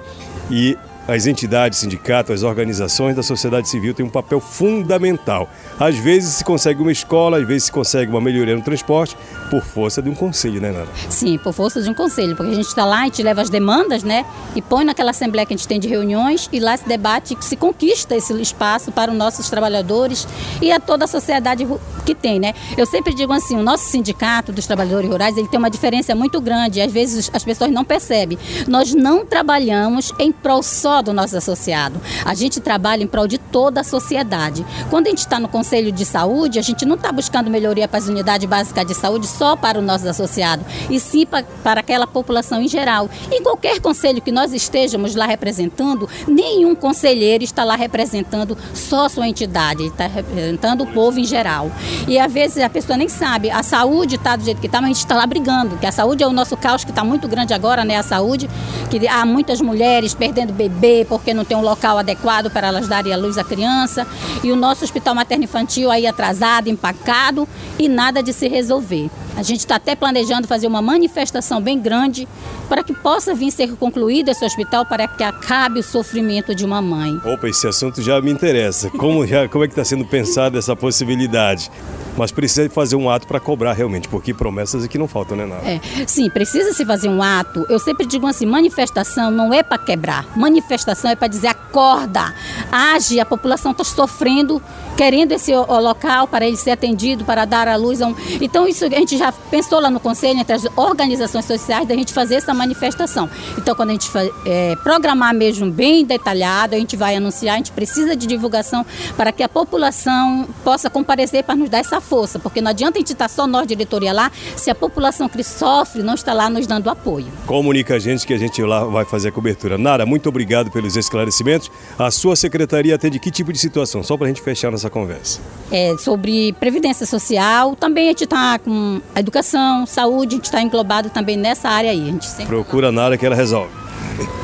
e 0.51 0.77
as 1.07 1.27
entidades, 1.27 1.79
sindicatos, 1.81 2.33
as 2.33 2.43
organizações 2.43 3.15
da 3.15 3.23
sociedade 3.23 3.69
civil 3.69 3.93
têm 3.93 4.07
um 4.07 4.11
papel 4.11 4.41
fundamental. 4.41 5.49
Às 5.79 5.97
vezes 5.97 6.35
se 6.35 6.45
consegue 6.45 6.81
uma 6.81 6.93
escola, 6.93 7.39
às 7.39 7.47
vezes 7.47 7.65
se 7.65 7.73
consegue 7.73 8.11
uma 8.11 8.21
melhoria 8.21 8.57
no 8.57 8.63
transporte, 8.63 9.17
por 9.51 9.63
força 9.63 10.03
de 10.03 10.09
um 10.09 10.15
conselho, 10.15 10.61
né, 10.61 10.71
Nara? 10.71 10.89
Sim, 11.09 11.39
por 11.39 11.53
força 11.53 11.83
de 11.83 11.91
um 11.91 11.95
conselho, 11.95 12.37
porque 12.37 12.53
a 12.53 12.55
gente 12.55 12.69
está 12.69 12.85
lá, 12.85 13.01
a 13.01 13.05
gente 13.05 13.23
leva 13.23 13.43
as 13.43 13.51
demandas, 13.51 14.03
né, 14.03 14.25
e 14.55 14.63
põe 14.63 14.85
naquela 14.85 15.11
assembleia 15.11 15.47
que 15.47 15.55
a 15.55 15.57
gente 15.57 15.69
tem 15.69 15.79
de 15.79 15.89
reuniões 15.89 16.49
e 16.53 16.61
lá 16.61 16.77
se 16.77 16.87
debate, 16.87 17.37
se 17.41 17.57
conquista 17.57 18.15
esse 18.17 18.33
espaço 18.41 18.93
para 18.93 19.11
os 19.11 19.17
nossos 19.17 19.49
trabalhadores 19.49 20.27
e 20.61 20.73
a 20.73 20.81
toda 20.81 21.05
a 21.05 21.09
sociedade 21.09 21.67
que 22.05 22.15
tem, 22.15 22.39
né? 22.39 22.55
Eu 22.77 22.87
sempre 22.87 23.15
digo 23.15 23.33
assim, 23.33 23.57
o 23.57 23.63
nosso 23.63 23.85
sindicato 23.85 24.53
dos 24.53 24.67
trabalhadores 24.67 25.09
rurais, 25.09 25.37
ele 25.37 25.49
tem 25.49 25.59
uma 25.59 25.71
diferença 25.71 26.15
muito 26.15 26.41
grande, 26.41 26.81
às 26.81 26.93
vezes 26.93 27.31
as 27.33 27.45
pessoas 27.45 27.71
não 27.71 27.85
percebem. 27.85 28.39
Nós 28.69 28.95
não 28.95 29.25
trabalhamos 29.25 30.13
em 30.19 30.31
prol 30.31 30.63
só 30.63 31.03
do 31.03 31.13
nosso 31.13 31.37
associado. 31.37 32.01
A 32.25 32.35
gente 32.35 32.61
trabalha 32.61 33.03
em 33.03 33.07
prol 33.07 33.27
de 33.27 33.39
toda 33.39 33.81
a 33.81 33.85
sociedade. 33.85 34.65
Quando 34.91 35.07
a 35.07 35.11
gente 35.11 35.19
está 35.19 35.39
no 35.41 35.49
Conselho 35.49 35.91
de 35.91 36.05
Saúde, 36.05 36.59
a 36.59 36.63
gente 36.63 36.85
não 36.85 36.97
está 36.97 37.11
buscando 37.11 37.51
melhoria 37.51 37.89
para 37.89 37.99
as 37.99 38.09
unidades 38.09 38.49
básicas 38.49 38.87
de 38.87 38.95
saúde 38.95 39.27
só 39.37 39.57
para 39.57 39.79
o 39.79 39.83
nosso 39.83 40.09
associado, 40.09 40.65
e 40.89 40.99
sim 41.01 41.27
para, 41.27 41.45
para 41.63 41.81
aquela 41.81 42.07
população 42.07 42.61
em 42.61 42.69
geral. 42.69 43.09
Em 43.31 43.43
qualquer 43.43 43.81
conselho 43.81 44.23
que 44.23 44.33
nós 44.33 44.53
estejamos 44.53 45.15
lá 45.15 45.27
representando, 45.27 46.09
nenhum 46.27 46.75
conselheiro 46.75 47.45
está 47.45 47.65
lá 47.65 47.77
representando 47.77 48.57
só 48.73 49.09
sua 49.09 49.29
entidade, 49.29 49.87
está 49.87 50.07
representando 50.07 50.83
o 50.83 50.87
povo 50.87 51.19
em 51.19 51.25
geral. 51.25 51.71
E 52.07 52.19
às 52.19 52.33
vezes 52.33 52.63
a 52.63 52.71
pessoa 52.71 52.97
nem 52.97 53.09
sabe, 53.09 53.51
a 53.51 53.63
saúde 53.63 54.17
está 54.17 54.37
do 54.37 54.45
jeito 54.45 54.61
que 54.61 54.67
está, 54.67 54.81
mas 54.81 54.91
a 54.91 54.93
gente 54.93 55.05
está 55.05 55.15
lá 55.15 55.27
brigando, 55.27 55.77
que 55.77 55.87
a 55.87 55.93
saúde 55.93 56.23
é 56.23 56.27
o 56.27 56.33
nosso 56.33 56.57
caos 56.57 56.85
que 56.85 56.91
está 56.91 57.05
muito 57.05 57.27
grande 57.29 57.53
agora, 57.53 57.85
né? 57.85 57.97
A 57.97 58.03
saúde, 58.03 58.49
que 58.91 59.07
há 59.09 59.25
muitas 59.27 59.61
mulheres 59.61 60.15
perdendo 60.15 60.53
bebê 60.53 61.07
porque 61.09 61.35
não 61.35 61.45
tem 61.45 61.57
um 61.57 61.63
local 61.63 61.99
adequado 61.99 62.51
para 62.51 62.69
elas 62.69 62.89
darem 62.89 63.13
a 63.13 63.17
luz 63.17 63.39
à 63.39 63.45
criança, 63.45 64.07
e 64.43 64.53
o 64.53 64.57
nosso 64.57 64.85
hospital 64.85 65.15
materno-infantil 65.15 65.91
aí 65.91 66.07
atrasado, 66.07 66.69
empacado 66.69 67.49
e 67.79 67.89
nada 67.89 68.23
de 68.23 68.33
se 68.33 68.49
resolver. 68.49 69.11
A 69.37 69.43
gente 69.43 69.61
está 69.61 69.77
até 69.77 69.97
planejando 69.97 70.47
fazer 70.47 70.67
uma 70.67 70.81
manifestação 70.81 71.61
bem 71.61 71.81
grande 71.81 72.29
para 72.69 72.85
que 72.85 72.95
possa 72.95 73.35
vir 73.35 73.51
ser 73.51 73.75
concluído 73.77 74.29
esse 74.29 74.45
hospital 74.45 74.87
para 74.87 75.09
que 75.09 75.25
acabe 75.25 75.81
o 75.81 75.83
sofrimento 75.83 76.55
de 76.55 76.65
uma 76.65 76.81
mãe. 76.81 77.17
Opa, 77.25 77.49
esse 77.49 77.67
assunto 77.67 78.01
já 78.01 78.21
me 78.21 78.31
interessa. 78.31 78.91
Como, 78.91 79.27
já, 79.27 79.49
como 79.49 79.65
é 79.65 79.67
que 79.67 79.73
está 79.73 79.85
sendo 79.85 80.05
pensada 80.05 80.59
essa 80.59 80.77
possibilidade? 80.77 81.71
Mas 82.17 82.31
precisa 82.31 82.69
fazer 82.71 82.97
um 82.97 83.11
ato 83.11 83.27
para 83.27 83.41
cobrar 83.41 83.73
realmente, 83.73 84.09
porque 84.09 84.33
promessas 84.33 84.85
aqui 84.85 84.97
não 84.97 85.09
faltam, 85.09 85.37
né, 85.37 85.47
Nara? 85.47 85.63
É, 85.65 85.81
sim, 86.07 86.31
precisa 86.31 86.73
se 86.73 86.85
fazer 86.85 87.09
um 87.09 87.23
ato. 87.23 87.67
Eu 87.69 87.79
sempre 87.79 88.07
digo 88.07 88.27
assim, 88.27 88.47
manifestação 88.47 89.31
não 89.31 89.53
é 89.53 89.63
para 89.63 89.79
quebrar. 89.79 90.27
Manifestação 90.37 91.11
é 91.11 91.17
para 91.17 91.29
dizer 91.29 91.49
acorda, 91.49 92.33
age, 92.71 93.19
a 93.19 93.27
população 93.27 93.73
está 93.73 93.83
sofrendo, 93.83 94.63
querendo 94.97 95.33
esse 95.33 95.53
local 95.55 96.29
para 96.29 96.47
ele 96.47 96.57
ser 96.57 96.71
atendido, 96.71 97.25
para 97.25 97.45
dar 97.45 97.67
a 97.67 97.75
luz 97.75 98.01
a 98.01 98.07
um... 98.07 98.15
Então 98.41 98.69
isso 98.69 98.85
a 98.85 98.89
gente 98.89 99.17
já 99.17 99.33
pensou 99.33 99.81
lá 99.81 99.91
no 99.91 99.99
conselho, 99.99 100.39
entre 100.39 100.55
as 100.55 100.65
organizações 100.77 101.45
sociais, 101.45 101.89
da 101.89 101.95
gente 101.95 102.13
fazer 102.13 102.37
essa 102.37 102.55
manifestação. 102.55 103.29
Então 103.59 103.75
quando 103.75 103.91
a 103.91 103.93
gente 103.93 104.09
é, 104.47 104.77
programar 104.85 105.35
mesmo 105.35 105.69
bem 105.71 106.05
detalhado, 106.05 106.77
a 106.77 106.79
gente 106.79 106.97
vai 106.97 107.17
anunciar, 107.17 107.55
a 107.55 107.57
gente 107.57 107.73
precisa 107.73 108.15
de 108.15 108.27
divulgação 108.27 108.87
para 109.17 109.33
que 109.33 109.43
a 109.43 109.49
população 109.49 110.47
possa 110.63 110.89
comparecer 110.89 111.43
para 111.43 111.57
nos 111.57 111.69
dar 111.69 111.79
essa 111.79 112.01
força, 112.05 112.39
porque 112.39 112.61
não 112.61 112.71
adianta 112.71 112.99
a 112.99 113.01
gente 113.01 113.13
estar 113.13 113.29
só 113.29 113.47
nós, 113.47 113.67
diretoria, 113.67 114.13
lá, 114.13 114.31
se 114.57 114.71
a 114.71 114.75
população 114.75 115.29
que 115.29 115.43
sofre 115.43 116.03
não 116.03 116.15
está 116.15 116.33
lá 116.33 116.49
nos 116.49 116.67
dando 116.67 116.89
apoio. 116.89 117.27
Comunica 117.47 117.95
a 117.95 117.99
gente 117.99 118.27
que 118.27 118.35
a 118.35 118.39
gente 118.39 118.63
lá 118.63 118.85
vai 118.85 119.05
fazer 119.05 119.29
a 119.29 119.33
cobertura. 119.33 119.77
Nara, 119.79 120.07
muito 120.07 120.29
obrigado 120.29 120.71
pelos 120.71 120.97
esclarecimentos. 120.97 121.71
A 121.99 122.11
sua 122.11 122.37
secretaria 122.37 122.95
atende 122.95 123.19
que 123.19 123.31
tipo 123.31 123.53
de 123.53 123.59
situação? 123.59 124.03
Só 124.03 124.17
para 124.17 124.27
a 124.27 124.29
gente 124.29 124.43
fechar 124.43 124.71
nossa 124.71 124.91
conversa? 124.91 125.41
É, 125.71 125.97
sobre 125.99 126.53
previdência 126.55 127.07
social, 127.07 127.77
também 127.77 128.07
a 128.07 128.11
gente 128.11 128.25
está 128.25 128.59
com 128.59 129.01
a 129.15 129.21
educação, 129.21 129.87
saúde, 129.87 130.35
a 130.35 130.37
gente 130.37 130.45
está 130.47 130.63
englobado 130.63 131.11
também 131.11 131.37
nessa 131.37 131.69
área 131.69 131.91
aí. 131.91 132.03
A 132.03 132.13
gente. 132.13 132.47
Procura 132.47 132.93
na 132.93 133.05
área 133.05 133.19
que 133.19 133.25
ela 133.25 133.37
resolve. 133.37 133.84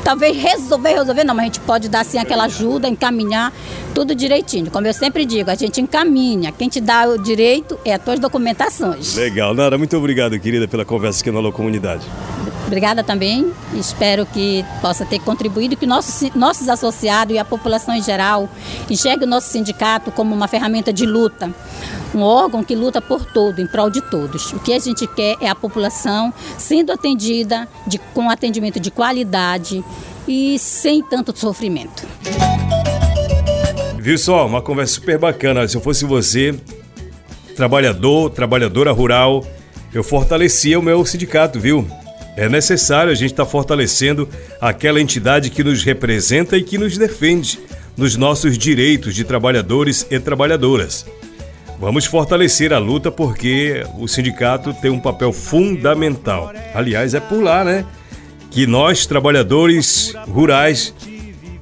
Talvez 0.04 0.36
resolver, 0.36 0.94
resolver 0.94 1.24
não, 1.24 1.34
mas 1.34 1.42
a 1.42 1.46
gente 1.46 1.60
pode 1.60 1.88
dar 1.88 2.00
assim 2.00 2.18
aquela 2.18 2.44
ajuda, 2.44 2.88
encaminhar 2.88 3.52
tudo 3.94 4.14
direitinho. 4.14 4.70
Como 4.70 4.86
eu 4.86 4.94
sempre 4.94 5.24
digo, 5.24 5.50
a 5.50 5.54
gente 5.54 5.80
encaminha. 5.80 6.52
Quem 6.52 6.68
te 6.68 6.80
dá 6.80 7.08
o 7.08 7.18
direito 7.18 7.78
é 7.84 7.94
as 7.94 8.02
tuas 8.02 8.18
documentações. 8.18 9.14
Legal. 9.14 9.54
Nara, 9.54 9.76
muito 9.78 9.96
obrigado, 9.96 10.38
querida, 10.38 10.66
pela 10.66 10.84
conversa 10.84 11.20
aqui 11.20 11.30
na 11.30 11.38
Alô 11.38 11.52
Comunidade. 11.52 12.04
Obrigada 12.70 13.02
também. 13.02 13.52
Espero 13.74 14.24
que 14.24 14.64
possa 14.80 15.04
ter 15.04 15.18
contribuído, 15.18 15.76
que 15.76 15.86
nossos, 15.86 16.30
nossos 16.36 16.68
associados 16.68 17.34
e 17.34 17.38
a 17.38 17.44
população 17.44 17.92
em 17.92 18.00
geral 18.00 18.48
enxerguem 18.88 19.26
o 19.26 19.28
nosso 19.28 19.50
sindicato 19.50 20.12
como 20.12 20.32
uma 20.32 20.46
ferramenta 20.46 20.92
de 20.92 21.04
luta, 21.04 21.52
um 22.14 22.20
órgão 22.20 22.62
que 22.62 22.76
luta 22.76 23.02
por 23.02 23.24
todo, 23.24 23.60
em 23.60 23.66
prol 23.66 23.90
de 23.90 24.00
todos. 24.00 24.52
O 24.52 24.60
que 24.60 24.72
a 24.72 24.78
gente 24.78 25.04
quer 25.08 25.36
é 25.40 25.48
a 25.48 25.54
população 25.56 26.32
sendo 26.56 26.92
atendida 26.92 27.66
de, 27.88 27.98
com 27.98 28.30
atendimento 28.30 28.78
de 28.78 28.92
qualidade 28.92 29.84
e 30.28 30.56
sem 30.56 31.02
tanto 31.02 31.36
sofrimento. 31.36 32.06
Viu 33.98 34.16
só? 34.16 34.46
Uma 34.46 34.62
conversa 34.62 34.94
super 34.94 35.18
bacana. 35.18 35.66
Se 35.66 35.76
eu 35.76 35.80
fosse 35.80 36.04
você, 36.04 36.54
trabalhador, 37.56 38.30
trabalhadora 38.30 38.92
rural, 38.92 39.44
eu 39.92 40.04
fortalecia 40.04 40.78
o 40.78 40.82
meu 40.82 41.04
sindicato, 41.04 41.58
viu? 41.58 41.84
É 42.40 42.48
necessário 42.48 43.12
a 43.12 43.14
gente 43.14 43.32
estar 43.32 43.44
tá 43.44 43.50
fortalecendo 43.50 44.26
aquela 44.62 44.98
entidade 44.98 45.50
que 45.50 45.62
nos 45.62 45.84
representa 45.84 46.56
e 46.56 46.62
que 46.62 46.78
nos 46.78 46.96
defende 46.96 47.60
nos 47.94 48.16
nossos 48.16 48.56
direitos 48.56 49.14
de 49.14 49.24
trabalhadores 49.24 50.06
e 50.10 50.18
trabalhadoras. 50.18 51.04
Vamos 51.78 52.06
fortalecer 52.06 52.72
a 52.72 52.78
luta 52.78 53.10
porque 53.10 53.84
o 53.98 54.08
sindicato 54.08 54.72
tem 54.72 54.90
um 54.90 54.98
papel 54.98 55.34
fundamental. 55.34 56.50
Aliás, 56.72 57.12
é 57.12 57.20
por 57.20 57.42
lá, 57.42 57.62
né? 57.62 57.84
Que 58.50 58.66
nós, 58.66 59.04
trabalhadores 59.04 60.14
rurais, 60.26 60.94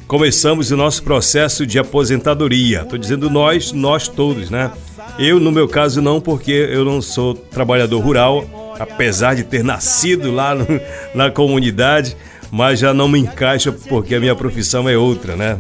começamos 0.07 0.71
o 0.71 0.77
nosso 0.77 1.03
processo 1.03 1.67
de 1.67 1.81
aposentadoria. 1.81 2.83
Estou 2.83 2.97
dizendo 2.97 3.29
nós, 3.29 3.73
nós 3.73 4.07
todos, 4.07 4.49
né? 4.49 4.71
Eu, 5.19 5.41
no 5.41 5.51
meu 5.51 5.67
caso, 5.67 6.01
não, 6.01 6.21
porque 6.21 6.53
eu 6.53 6.85
não 6.85 7.03
sou 7.03 7.35
trabalhador 7.35 7.99
rural, 7.99 8.58
apesar 8.79 9.35
de 9.35 9.45
ter 9.45 9.65
nascido 9.65 10.31
lá 10.31 10.55
no, 10.55 10.67
na 11.15 11.31
comunidade, 11.31 12.17
mas 12.51 12.79
já 12.81 12.95
não 12.95 13.09
me 13.09 13.19
encaixa 13.19 13.71
porque 13.73 14.15
a 14.15 14.21
minha 14.21 14.35
profissão 14.35 14.89
é 14.89 14.97
outra, 14.97 15.37
né? 15.37 15.59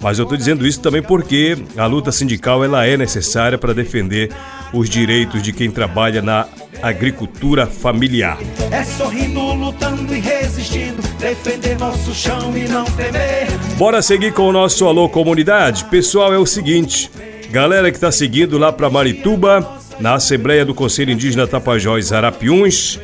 Mas 0.00 0.18
eu 0.18 0.22
estou 0.22 0.38
dizendo 0.38 0.66
isso 0.66 0.80
também 0.80 1.02
porque 1.02 1.58
a 1.76 1.86
luta 1.86 2.10
sindical 2.10 2.64
ela 2.64 2.86
é 2.86 2.96
necessária 2.96 3.58
para 3.58 3.74
defender 3.74 4.30
os 4.72 4.88
direitos 4.88 5.42
de 5.42 5.52
quem 5.52 5.70
trabalha 5.70 6.22
na 6.22 6.46
agricultura 6.82 7.66
familiar. 7.66 8.38
É 8.70 8.82
sorrindo, 8.84 9.40
lutando 9.52 10.14
e 10.14 10.20
resistindo, 10.20 11.02
defender 11.18 11.78
nosso 11.78 12.14
chão 12.14 12.56
e 12.56 12.66
não 12.68 12.84
temer. 12.84 13.48
Bora 13.76 14.00
seguir 14.00 14.32
com 14.32 14.48
o 14.48 14.52
nosso 14.52 14.86
Alô 14.86 15.08
Comunidade? 15.08 15.84
Pessoal, 15.86 16.32
é 16.32 16.38
o 16.38 16.46
seguinte, 16.46 17.10
galera 17.50 17.90
que 17.90 17.96
está 17.96 18.10
seguindo 18.10 18.56
lá 18.56 18.72
para 18.72 18.88
Marituba, 18.88 19.78
na 20.00 20.14
Assembleia 20.14 20.64
do 20.64 20.74
Conselho 20.74 21.12
Indígena 21.12 21.46
Tapajós 21.46 22.12
Arapiuns. 22.12 22.98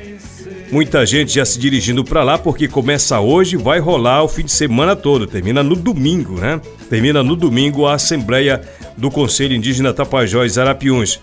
Muita 0.73 1.07
gente 1.07 1.35
já 1.35 1.45
se 1.45 1.59
dirigindo 1.59 2.03
para 2.03 2.25
lá 2.25 2.37
porque 2.39 2.67
começa 2.67 3.21
hoje, 3.21 3.57
vai 3.57 3.79
rolar 3.79 4.25
o 4.25 4.29
fim 4.29 4.45
de 4.45 4.51
semana 4.51 4.97
todo, 4.97 5.27
termina 5.27 5.63
no 5.63 5.77
domingo, 5.77 6.41
né? 6.41 6.61
Termina 6.91 7.23
no 7.23 7.37
domingo 7.37 7.87
a 7.87 7.95
Assembleia 7.95 8.61
do 8.97 9.11
Conselho 9.11 9.55
Indígena 9.55 9.93
Tapajós 9.93 10.59
Arapiuns. 10.59 11.21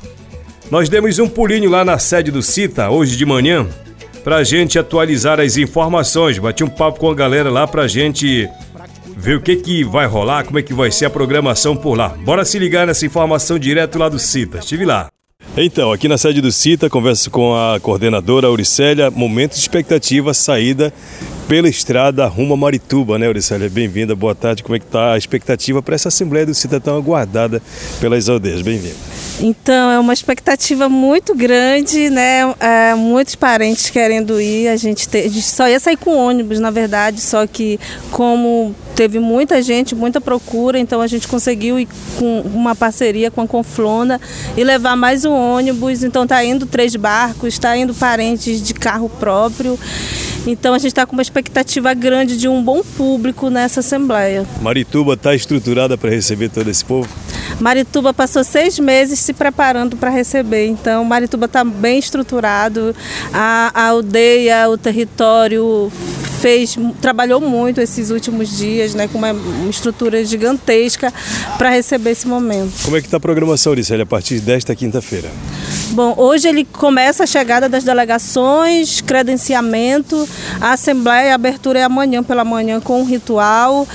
Nós 0.71 0.87
demos 0.87 1.19
um 1.19 1.27
pulinho 1.27 1.69
lá 1.69 1.83
na 1.83 1.97
sede 1.97 2.31
do 2.31 2.41
CITA 2.41 2.89
hoje 2.89 3.17
de 3.17 3.25
manhã 3.25 3.67
pra 4.23 4.43
gente 4.43 4.79
atualizar 4.79 5.39
as 5.41 5.57
informações. 5.57 6.39
Bati 6.39 6.63
um 6.63 6.69
papo 6.69 6.99
com 6.99 7.11
a 7.11 7.15
galera 7.15 7.49
lá 7.49 7.67
pra 7.67 7.87
gente 7.87 8.47
ver 9.17 9.37
o 9.37 9.41
que 9.41 9.57
que 9.57 9.83
vai 9.83 10.05
rolar, 10.05 10.45
como 10.45 10.59
é 10.59 10.61
que 10.61 10.73
vai 10.73 10.89
ser 10.89 11.05
a 11.05 11.09
programação 11.09 11.75
por 11.75 11.97
lá. 11.97 12.09
Bora 12.09 12.45
se 12.45 12.57
ligar 12.57 12.87
nessa 12.87 13.05
informação 13.05 13.59
direto 13.59 13.99
lá 13.99 14.07
do 14.07 14.19
CITA. 14.19 14.59
Estive 14.59 14.85
lá. 14.85 15.09
Então, 15.55 15.91
aqui 15.91 16.07
na 16.07 16.17
sede 16.17 16.41
do 16.41 16.51
CITA, 16.51 16.89
converso 16.89 17.29
com 17.29 17.53
a 17.53 17.79
coordenadora 17.79 18.47
Auricélia. 18.47 19.11
Momento 19.11 19.53
de 19.53 19.59
expectativa, 19.59 20.33
saída 20.33 20.91
pela 21.47 21.69
estrada 21.69 22.25
rumo 22.25 22.55
a 22.55 22.57
Marituba, 22.57 23.19
né, 23.19 23.27
Auricélia? 23.27 23.69
Bem-vinda, 23.69 24.15
boa 24.15 24.33
tarde. 24.33 24.63
Como 24.63 24.75
é 24.75 24.79
que 24.79 24.85
está 24.85 25.13
a 25.13 25.17
expectativa 25.17 25.79
para 25.79 25.93
essa 25.93 26.07
Assembleia 26.07 26.43
do 26.43 26.55
CITA 26.55 26.79
tão 26.79 26.97
aguardada 26.97 27.61
pelas 28.01 28.27
aldeias? 28.27 28.63
Bem-vinda. 28.63 28.95
Então, 29.41 29.91
é 29.91 29.99
uma 29.99 30.13
expectativa 30.13 30.89
muito 30.89 31.35
grande, 31.35 32.09
né? 32.09 32.51
É, 32.59 32.95
muitos 32.95 33.35
parentes 33.35 33.91
querendo 33.91 34.41
ir. 34.41 34.69
A 34.69 34.75
gente, 34.75 35.07
te, 35.07 35.19
a 35.19 35.29
gente 35.29 35.43
só 35.43 35.69
ia 35.69 35.79
sair 35.79 35.97
com 35.97 36.17
ônibus, 36.17 36.59
na 36.59 36.71
verdade, 36.71 37.21
só 37.21 37.45
que 37.45 37.79
como 38.09 38.73
teve 38.95 39.19
muita 39.19 39.61
gente, 39.61 39.95
muita 39.95 40.21
procura, 40.21 40.79
então 40.79 41.01
a 41.01 41.07
gente 41.07 41.27
conseguiu 41.27 41.79
ir 41.79 41.87
com 42.17 42.41
uma 42.41 42.75
parceria 42.75 43.31
com 43.31 43.41
a 43.41 43.47
Conflona 43.47 44.19
e 44.55 44.63
levar 44.63 44.95
mais 44.95 45.25
um 45.25 45.33
ônibus. 45.33 46.03
Então 46.03 46.25
tá 46.25 46.43
indo 46.43 46.65
três 46.65 46.95
barcos, 46.95 47.53
está 47.53 47.75
indo 47.75 47.93
parentes 47.93 48.61
de 48.61 48.73
carro 48.73 49.09
próprio. 49.09 49.77
Então 50.45 50.73
a 50.73 50.77
gente 50.77 50.87
está 50.87 51.05
com 51.05 51.13
uma 51.13 51.21
expectativa 51.21 51.93
grande 51.93 52.37
de 52.37 52.47
um 52.47 52.61
bom 52.61 52.81
público 52.83 53.49
nessa 53.49 53.79
Assembleia. 53.79 54.45
Marituba 54.61 55.13
está 55.13 55.33
estruturada 55.33 55.97
para 55.97 56.09
receber 56.09 56.49
todo 56.49 56.69
esse 56.69 56.83
povo? 56.83 57.07
Marituba 57.59 58.13
passou 58.13 58.43
seis 58.43 58.77
meses 58.79 59.19
se 59.19 59.33
preparando 59.33 59.95
para 59.95 60.09
receber, 60.09 60.67
então 60.67 61.05
Marituba 61.05 61.45
está 61.45 61.63
bem 61.63 61.99
estruturado, 61.99 62.95
a, 63.31 63.71
a 63.73 63.87
aldeia, 63.87 64.69
o 64.69 64.77
território 64.77 65.91
fez, 66.43 66.77
trabalhou 66.99 67.39
muito 67.39 67.79
esses 67.79 68.09
últimos 68.09 68.57
dias, 68.57 68.93
né, 68.93 69.07
com 69.07 69.17
uma, 69.17 69.33
estrutura 69.69 70.25
gigantesca 70.25 71.11
para 71.57 71.69
receber 71.69 72.11
esse 72.11 72.27
momento. 72.27 72.83
Como 72.83 72.97
é 72.97 72.99
que 72.99 73.07
está 73.07 73.15
a 73.15 73.19
programação, 73.19 73.71
Auricélia, 73.71 74.03
a 74.03 74.05
partir 74.05 74.41
desta 74.41 74.75
quinta-feira? 74.75 75.31
Bom, 75.93 76.15
hoje 76.17 76.47
ele 76.47 76.65
começa 76.65 77.23
a 77.23 77.27
chegada 77.27 77.69
das 77.69 77.83
delegações, 77.83 78.99
credenciamento, 78.99 80.27
a 80.59 80.71
assembleia, 80.71 81.33
a 81.33 81.35
abertura 81.35 81.77
é 81.77 81.83
amanhã 81.83 82.23
pela 82.23 82.43
manhã 82.43 82.79
com 82.79 83.01
um 83.01 83.05
ritual. 83.05 83.87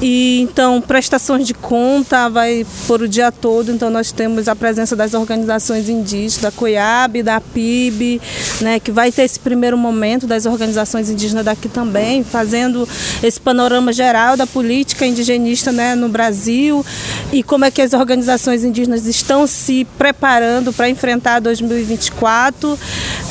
E 0.00 0.40
então, 0.42 0.80
prestações 0.80 1.46
de 1.46 1.54
conta 1.54 2.28
vai 2.28 2.66
por 2.86 3.00
o 3.00 3.08
dia 3.08 3.32
todo. 3.32 3.72
Então, 3.72 3.88
nós 3.88 4.12
temos 4.12 4.46
a 4.46 4.54
presença 4.54 4.94
das 4.94 5.14
organizações 5.14 5.88
indígenas, 5.88 6.38
da 6.38 6.50
COIAB, 6.50 7.22
da 7.22 7.40
PIB, 7.40 8.20
né, 8.60 8.78
que 8.78 8.90
vai 8.90 9.10
ter 9.10 9.22
esse 9.22 9.40
primeiro 9.40 9.78
momento 9.78 10.26
das 10.26 10.44
organizações 10.44 11.08
indígenas 11.08 11.44
daqui 11.44 11.68
também, 11.68 12.22
fazendo 12.22 12.86
esse 13.22 13.40
panorama 13.40 13.90
geral 13.92 14.36
da 14.36 14.46
política 14.46 15.06
indigenista 15.06 15.72
né, 15.72 15.94
no 15.94 16.10
Brasil. 16.10 16.84
E 17.32 17.42
como 17.42 17.64
é 17.64 17.70
que 17.70 17.80
as 17.80 17.94
organizações 17.94 18.64
indígenas 18.64 19.06
estão 19.06 19.46
se 19.46 19.86
preparando 19.96 20.74
para 20.74 20.90
enfrentar 20.90 21.35
2024. 21.40 22.78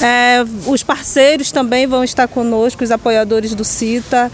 É, 0.01 0.43
os 0.67 0.83
parceiros 0.83 1.51
também 1.51 1.87
vão 1.87 2.03
estar 2.03 2.27
conosco, 2.27 2.83
os 2.83 2.91
apoiadores 2.91 3.53
do 3.53 3.63
CITA. 3.63 4.31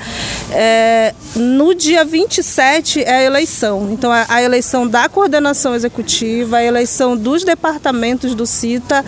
É, 0.51 1.13
no 1.35 1.73
dia 1.73 2.03
20 2.03 2.21
27 2.21 3.03
é 3.03 3.15
a 3.15 3.23
eleição. 3.23 3.89
Então, 3.91 4.11
a, 4.11 4.25
a 4.29 4.41
eleição 4.41 4.87
da 4.87 5.09
coordenação 5.09 5.75
executiva, 5.75 6.57
a 6.57 6.63
eleição 6.63 7.17
dos 7.17 7.43
departamentos 7.43 8.35
do 8.35 8.45
CITA, 8.45 9.03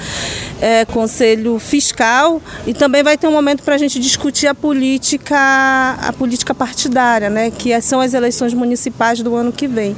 é, 0.61 0.85
Conselho 0.85 1.59
Fiscal, 1.59 2.41
e 2.65 2.73
também 2.73 3.03
vai 3.03 3.17
ter 3.17 3.27
um 3.27 3.31
momento 3.31 3.63
para 3.63 3.75
a 3.75 3.77
gente 3.77 3.99
discutir 3.99 4.47
a 4.47 4.55
política, 4.55 5.37
a 5.37 6.13
política 6.13 6.53
partidária, 6.53 7.29
né, 7.29 7.51
que 7.51 7.79
são 7.81 8.01
as 8.01 8.13
eleições 8.13 8.53
municipais 8.53 9.21
do 9.21 9.35
ano 9.35 9.51
que 9.51 9.67
vem. 9.67 9.95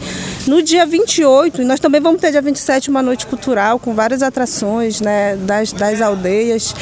No 0.47 0.61
dia 0.61 0.85
28, 0.85 1.61
e 1.61 1.65
nós 1.65 1.79
também 1.79 2.01
vamos 2.01 2.21
ter 2.21 2.31
dia 2.31 2.41
27 2.41 2.89
uma 2.89 3.01
noite 3.01 3.25
cultural 3.25 3.79
com 3.79 3.93
várias 3.93 4.21
atrações 4.21 4.54
né, 5.01 5.35
das, 5.35 5.71
das 5.73 6.01
aldeias. 6.01 6.73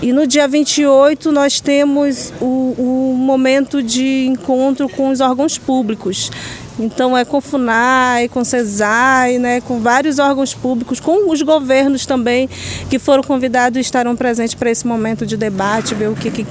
E 0.00 0.12
no 0.12 0.26
dia 0.26 0.46
28 0.46 1.32
nós 1.32 1.60
temos 1.60 2.32
o, 2.40 2.74
o 2.78 3.14
momento 3.16 3.82
de 3.82 4.26
encontro 4.26 4.88
com 4.88 5.10
os 5.10 5.20
órgãos 5.20 5.58
públicos. 5.58 6.30
Então 6.78 7.16
é 7.16 7.24
com 7.24 7.40
FUNAI, 7.40 8.28
com 8.28 8.44
CESAI, 8.44 9.38
né, 9.38 9.60
com 9.60 9.80
vários 9.80 10.18
órgãos 10.18 10.54
públicos, 10.54 11.00
com 11.00 11.30
os 11.30 11.42
governos 11.42 12.06
também 12.06 12.48
que 12.88 12.98
foram 12.98 13.22
convidados 13.22 13.76
e 13.76 13.80
estarão 13.80 14.14
presentes 14.14 14.54
para 14.54 14.70
esse 14.70 14.86
momento 14.86 15.26
de 15.26 15.36
debate, 15.36 15.94
ver 15.94 16.08
o 16.08 16.14
que, 16.14 16.30
que 16.30 16.46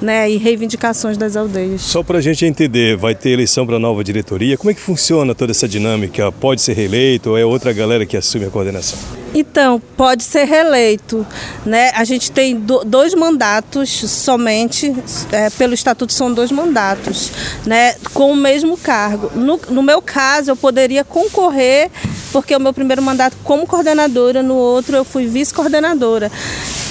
né, 0.00 0.30
e 0.30 0.36
reivindicações 0.36 1.16
das 1.16 1.36
aldeias. 1.36 1.82
Só 1.82 2.02
para 2.02 2.18
a 2.18 2.22
gente 2.22 2.44
entender, 2.44 2.96
vai 2.96 3.14
ter 3.14 3.30
eleição 3.30 3.66
para 3.66 3.76
a 3.76 3.80
nova 3.80 4.04
diretoria? 4.04 4.56
Como 4.56 4.70
é 4.70 4.74
que 4.74 4.80
funciona 4.80 5.34
toda 5.34 5.50
essa 5.50 5.66
dinâmica? 5.66 6.30
Pode 6.30 6.62
ser 6.62 6.74
reeleito 6.74 7.30
ou 7.30 7.38
é 7.38 7.44
outra 7.44 7.72
galera 7.72 8.06
que 8.06 8.16
assume 8.16 8.44
a 8.44 8.50
coordenação? 8.50 9.21
Então, 9.34 9.80
pode 9.96 10.22
ser 10.24 10.44
reeleito. 10.44 11.26
Né? 11.64 11.90
A 11.94 12.04
gente 12.04 12.30
tem 12.30 12.56
do, 12.56 12.84
dois 12.84 13.14
mandatos 13.14 13.90
somente, 13.90 14.94
é, 15.30 15.48
pelo 15.50 15.74
estatuto 15.74 16.12
são 16.12 16.32
dois 16.32 16.52
mandatos, 16.52 17.30
né? 17.64 17.94
com 18.12 18.32
o 18.32 18.36
mesmo 18.36 18.76
cargo. 18.76 19.30
No, 19.34 19.60
no 19.70 19.82
meu 19.82 20.02
caso, 20.02 20.50
eu 20.50 20.56
poderia 20.56 21.04
concorrer 21.04 21.90
porque 22.32 22.56
o 22.56 22.60
meu 22.60 22.72
primeiro 22.72 23.02
mandato 23.02 23.36
como 23.44 23.66
coordenadora, 23.66 24.42
no 24.42 24.54
outro 24.54 24.96
eu 24.96 25.04
fui 25.04 25.26
vice-coordenadora. 25.26 26.30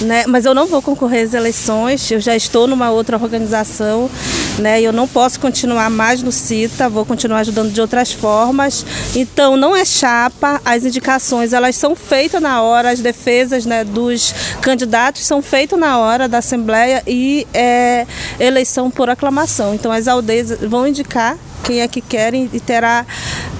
Né? 0.00 0.24
Mas 0.26 0.44
eu 0.44 0.54
não 0.54 0.66
vou 0.66 0.80
concorrer 0.80 1.24
às 1.24 1.34
eleições, 1.34 2.10
eu 2.10 2.20
já 2.20 2.34
estou 2.34 2.66
numa 2.66 2.90
outra 2.90 3.16
organização, 3.16 4.10
né? 4.58 4.80
Eu 4.80 4.92
não 4.92 5.06
posso 5.06 5.38
continuar 5.38 5.90
mais 5.90 6.22
no 6.22 6.32
CITA, 6.32 6.88
vou 6.88 7.04
continuar 7.04 7.40
ajudando 7.40 7.72
de 7.72 7.80
outras 7.80 8.12
formas. 8.12 8.84
Então 9.14 9.56
não 9.56 9.76
é 9.76 9.84
chapa, 9.84 10.60
as 10.64 10.84
indicações 10.84 11.52
elas 11.52 11.76
são 11.76 11.94
feitas 11.94 12.40
na 12.40 12.62
hora, 12.62 12.90
as 12.90 13.00
defesas 13.00 13.64
né, 13.64 13.84
dos 13.84 14.34
candidatos 14.60 15.22
são 15.22 15.42
feitas 15.42 15.78
na 15.78 15.98
hora 15.98 16.28
da 16.28 16.38
Assembleia 16.38 17.02
e 17.06 17.46
é 17.52 18.06
eleição 18.38 18.90
por 18.90 19.08
aclamação. 19.08 19.74
Então 19.74 19.90
as 19.92 20.08
aldeias 20.08 20.52
vão 20.60 20.86
indicar 20.86 21.36
quem 21.62 21.80
é 21.80 21.88
que 21.88 22.00
querem 22.00 22.48
e 22.52 22.60
terá 22.60 23.06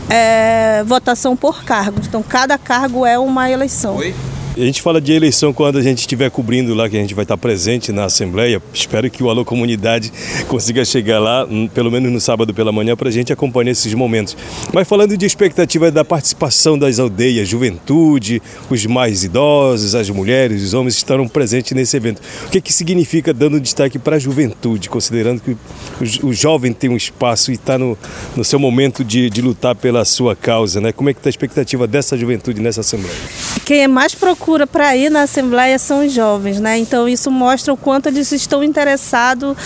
é, 0.09 0.83
votação 0.85 1.37
por 1.37 1.65
cargo. 1.65 2.01
Então 2.07 2.23
cada 2.23 2.59
cargo 2.59 3.07
é 3.07 3.19
uma 3.19 3.51
eleição. 3.51 3.97
Oi? 3.97 4.15
A 4.55 4.61
gente 4.61 4.83
fala 4.83 5.01
de 5.01 5.12
eleição 5.12 5.51
quando 5.51 5.79
a 5.79 5.83
gente 5.83 6.01
estiver 6.01 6.31
cobrindo 6.31 6.75
lá, 6.75 6.87
que 6.87 6.95
a 6.95 7.01
gente 7.01 7.15
vai 7.15 7.23
estar 7.23 7.38
presente 7.38 7.91
na 7.91 8.05
Assembleia. 8.05 8.62
Espero 8.75 9.11
que 9.11 9.23
o 9.23 9.31
Alô 9.31 9.47
Comunidade 9.47 10.12
consiga 10.47 10.85
chegar 10.85 11.19
lá, 11.21 11.47
hum, 11.47 11.67
pelo 11.67 11.91
menos 11.91 12.12
no 12.12 12.21
sábado 12.21 12.53
pela 12.53 12.71
manhã, 12.71 12.95
para 12.95 13.09
a 13.09 13.12
gente 13.12 13.33
acompanhar 13.33 13.71
esses 13.71 13.95
momentos. 13.95 14.37
Mas 14.71 14.87
falando 14.87 15.17
de 15.17 15.25
expectativa 15.25 15.91
da 15.91 16.05
participação 16.05 16.79
das 16.79 16.99
aldeias, 16.99 17.49
juventude, 17.49 18.43
os 18.69 18.85
mais 18.85 19.25
idosos, 19.25 19.95
as 19.95 20.11
mulheres, 20.11 20.62
os 20.62 20.75
homens 20.75 20.97
estarão 20.97 21.27
presentes 21.27 21.73
nesse 21.73 21.97
evento. 21.97 22.21
O 22.45 22.51
que, 22.51 22.61
que 22.61 22.75
significa 22.75 23.33
dando 23.33 23.59
destaque 23.59 23.99
para 23.99 24.17
a 24.17 24.19
juventude, 24.19 24.91
considerando 24.91 25.41
que 25.41 25.53
o, 25.53 26.29
o, 26.29 26.33
jovem 26.35 26.75
tem 26.75 26.91
um 26.91 26.97
espaço 26.97 27.51
e 27.53 27.55
está 27.55 27.79
no, 27.79 27.97
no 28.37 28.45
seu 28.45 28.59
momento 28.59 29.03
de, 29.03 29.31
de 29.31 29.41
lutar 29.41 29.75
pela 29.75 30.05
sua 30.05 30.37
causa, 30.37 30.79
né? 30.79 30.93
Como 30.93 31.09
é 31.09 31.15
que 31.15 31.21
está 31.21 31.31
a 31.31 31.33
expectativa 31.33 31.87
dessa 31.87 32.19
juventude 32.19 32.61
nessa 32.61 32.83
Assembleia? 32.83 33.17
Quem 33.65 33.83
é 33.83 33.88
mais 33.88 34.15
procurado 34.15 34.41
procura 34.42 34.66
para 34.66 34.96
ir 34.96 35.09
na 35.09 35.22
Assembleia 35.22 35.78
são 35.78 36.05
os 36.05 36.12
jovens, 36.12 36.59
né? 36.59 36.76
Então 36.76 37.09
isso 37.09 37.31
mostra 37.31 37.72
o 37.72 37.76
quanto 37.76 38.09
eles 38.09 38.33
estão 38.33 38.64
interessados 38.64 39.57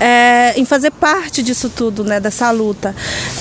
é, 0.00 0.54
em 0.56 0.64
fazer 0.64 0.90
parte 0.90 1.40
disso 1.40 1.70
tudo, 1.70 2.02
né? 2.02 2.18
Dessa 2.18 2.50
luta. 2.50 2.96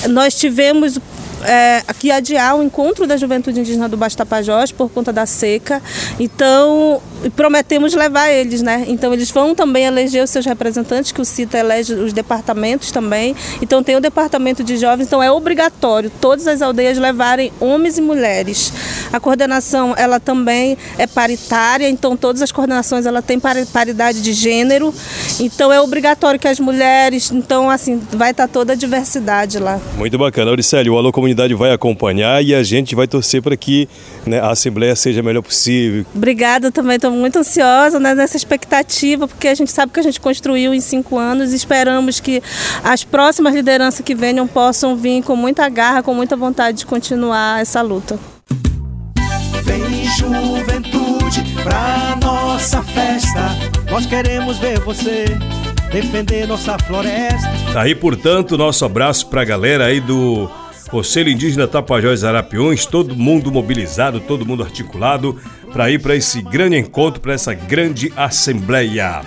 Nós 0.10 0.36
tivemos 0.36 1.00
é, 1.44 1.82
aqui 1.88 2.12
adiar 2.12 2.56
o 2.56 2.62
encontro 2.62 3.08
da 3.08 3.18
juventude 3.18 3.60
indígena 3.60 3.90
do 3.90 3.98
Baixo 3.98 4.16
Tapajós 4.16 4.72
por 4.72 4.88
conta 4.92 5.12
da 5.12 5.26
seca. 5.26 5.82
Então, 6.20 7.02
prometemos 7.30 7.94
levar 7.94 8.30
eles, 8.30 8.62
né? 8.62 8.86
Então, 8.88 9.14
eles 9.14 9.30
vão 9.32 9.56
também 9.56 9.86
eleger 9.86 10.24
os 10.24 10.30
seus 10.30 10.46
representantes, 10.46 11.12
que 11.12 11.22
o 11.22 11.26
CITA 11.26 11.60
elege 11.60 11.94
os 11.94 12.14
departamentos 12.14 12.92
também. 12.92 13.36
Então, 13.62 13.84
tem 13.84 13.96
o 13.96 14.02
departamento 14.02 14.64
de 14.64 14.78
jovens, 14.78 15.08
então 15.08 15.22
é 15.22 15.32
obrigatório 15.32 16.12
todas 16.22 16.48
as 16.48 16.62
aldeias 16.62 16.98
levarem 16.98 17.52
homens 17.60 17.98
e 17.98 18.02
mulheres. 18.02 18.74
A 19.12 19.20
coordenação, 19.20 19.94
ela 19.98 20.20
também 20.20 20.78
é 20.98 21.08
paritária, 21.08 21.90
então 21.90 22.16
todas 22.18 22.42
as 22.42 22.52
coordenações 22.52 23.06
ela 23.06 23.22
tem 23.22 23.40
paridade 23.40 24.22
de 24.22 24.34
gênero. 24.34 24.94
Então, 25.40 25.72
é 25.72 25.80
obrigatório 25.80 26.40
que 26.40 26.48
as 26.48 26.60
mulheres, 26.60 27.32
então 27.32 27.70
assim, 27.70 28.02
vai 28.12 28.32
estar 28.32 28.48
toda 28.48 28.74
a 28.74 28.76
diversidade 28.76 29.60
lá. 29.60 29.80
Muito 29.98 30.18
bacana. 30.18 30.52
Auricélio, 30.52 30.94
o 30.94 30.98
Alô 30.98 31.12
Comunidade 31.12 31.54
vai 31.54 31.72
acompanhar 31.72 32.44
e 32.44 32.54
a 32.54 32.64
gente 32.64 32.96
vai 32.96 33.08
torcer 33.08 33.42
para 33.42 33.56
que 33.56 33.88
né, 34.26 34.40
a 34.40 34.52
Assembleia 34.52 34.96
seja 34.96 35.22
a 35.22 35.24
melhor 35.24 35.42
possível. 35.42 36.06
Obrigada 36.16 36.72
também, 36.72 36.96
estou 36.96 37.13
muito 37.16 37.40
ansiosa 37.40 38.00
né, 38.00 38.14
nessa 38.16 38.38
expectativa, 38.38 39.28
porque 39.28 39.48
a 39.48 39.56
gente 39.56 39.72
sabe 39.72 39.92
que 39.92 40.00
a 40.00 40.04
gente 40.04 40.20
construiu 40.20 40.74
em 40.74 40.82
cinco 40.82 41.18
anos 41.18 41.54
e 41.54 41.56
esperamos 41.56 42.20
que 42.20 42.42
as 42.84 43.04
próximas 43.04 43.54
lideranças 43.54 44.02
que 44.02 44.16
venham 44.16 44.48
possam 44.48 44.96
vir 44.96 45.24
com 45.24 45.36
muita 45.36 45.68
garra, 45.70 46.04
com 46.04 46.14
muita 46.14 46.36
vontade 46.36 46.80
de 46.80 46.86
continuar 46.86 47.62
essa 47.62 47.82
luta. 47.82 48.20
Vem 49.64 50.06
juventude 50.18 51.44
pra 51.64 52.18
nossa 52.22 52.82
festa, 52.84 53.50
nós 53.90 54.06
queremos 54.06 54.58
ver 54.58 54.80
você 54.80 55.26
defender 55.92 56.48
nossa 56.48 56.78
floresta. 56.80 57.50
Tá 57.72 57.82
aí, 57.84 57.94
portanto, 57.94 58.58
nosso 58.58 58.84
abraço 58.84 59.28
para 59.28 59.42
a 59.42 59.46
galera 59.46 59.86
aí 59.86 60.00
do 60.00 60.50
Conselho 60.90 61.30
Indígena 61.30 61.68
Tapajós 61.68 62.24
Arapiões, 62.24 62.86
todo 62.86 63.16
mundo 63.16 63.52
mobilizado, 63.52 64.20
todo 64.20 64.46
mundo 64.46 64.64
articulado 64.64 65.40
para 65.74 65.90
ir 65.90 66.00
para 66.00 66.16
esse 66.16 66.42
grande 66.42 66.78
encontro, 66.78 67.20
para 67.20 67.34
essa 67.34 67.54
grande 67.54 68.14
assembleia. 68.16 69.22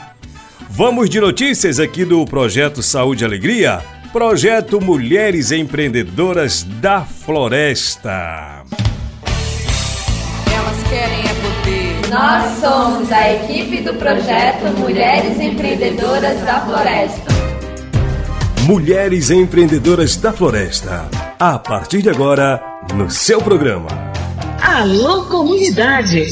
Vamos 0.70 1.10
de 1.10 1.20
notícias 1.20 1.80
aqui 1.80 2.04
do 2.04 2.24
projeto 2.24 2.82
Saúde 2.82 3.24
e 3.24 3.26
Alegria, 3.26 3.82
projeto 4.12 4.80
Mulheres 4.80 5.50
Empreendedoras 5.50 6.62
da 6.62 7.02
Floresta. 7.02 8.62
Elas 10.54 10.82
querem 10.88 11.20
é 11.20 11.34
poder. 11.34 12.10
Nós 12.10 12.60
somos 12.60 13.10
a 13.10 13.32
equipe 13.32 13.82
do 13.82 13.94
projeto 13.94 14.66
Mulheres 14.78 15.40
Empreendedoras 15.40 16.40
da 16.42 16.60
Floresta. 16.60 17.36
Mulheres 18.62 19.30
Empreendedoras 19.30 20.16
da 20.16 20.32
Floresta. 20.32 21.08
A 21.38 21.58
partir 21.58 22.02
de 22.02 22.10
agora, 22.10 22.62
no 22.94 23.10
seu 23.10 23.40
programa. 23.40 24.05
Alô, 24.68 25.26
comunidade! 25.26 26.26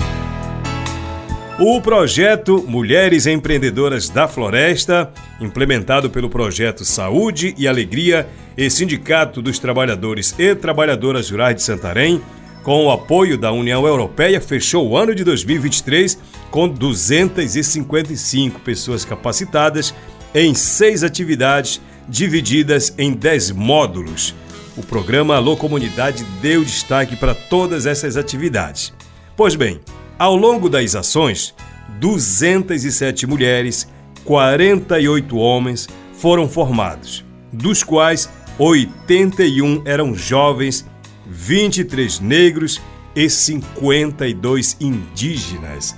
O 1.59 1.79
projeto 1.81 2.63
Mulheres 2.65 3.27
Empreendedoras 3.27 4.09
da 4.09 4.27
Floresta, 4.27 5.11
implementado 5.39 6.09
pelo 6.09 6.29
projeto 6.29 6.85
Saúde 6.85 7.53
e 7.57 7.67
Alegria 7.67 8.27
e 8.57 8.69
Sindicato 8.69 9.41
dos 9.41 9.59
Trabalhadores 9.59 10.33
e 10.39 10.55
Trabalhadoras 10.55 11.29
Rurais 11.29 11.57
de 11.57 11.61
Santarém, 11.61 12.21
com 12.63 12.85
o 12.85 12.91
apoio 12.91 13.37
da 13.37 13.51
União 13.51 13.85
Europeia, 13.85 14.39
fechou 14.39 14.87
o 14.87 14.97
ano 14.97 15.13
de 15.13 15.23
2023 15.23 16.17
com 16.49 16.69
255 16.69 18.59
pessoas 18.61 19.03
capacitadas 19.03 19.93
em 20.33 20.53
seis 20.53 21.03
atividades 21.03 21.81
divididas 22.07 22.93
em 22.97 23.13
dez 23.13 23.51
módulos. 23.51 24.35
O 24.75 24.83
programa 24.83 25.35
Alô 25.35 25.57
Comunidade 25.57 26.23
deu 26.41 26.63
destaque 26.63 27.15
para 27.15 27.35
todas 27.35 27.85
essas 27.85 28.17
atividades. 28.17 28.93
Pois 29.35 29.55
bem, 29.55 29.79
ao 30.17 30.35
longo 30.35 30.69
das 30.69 30.95
ações, 30.95 31.53
207 31.99 33.27
mulheres, 33.27 33.87
48 34.23 35.37
homens 35.37 35.89
foram 36.13 36.47
formados, 36.47 37.25
dos 37.51 37.83
quais 37.83 38.29
81 38.57 39.81
eram 39.85 40.13
jovens, 40.13 40.85
23 41.27 42.19
negros 42.19 42.79
e 43.15 43.29
52 43.29 44.77
indígenas. 44.79 45.95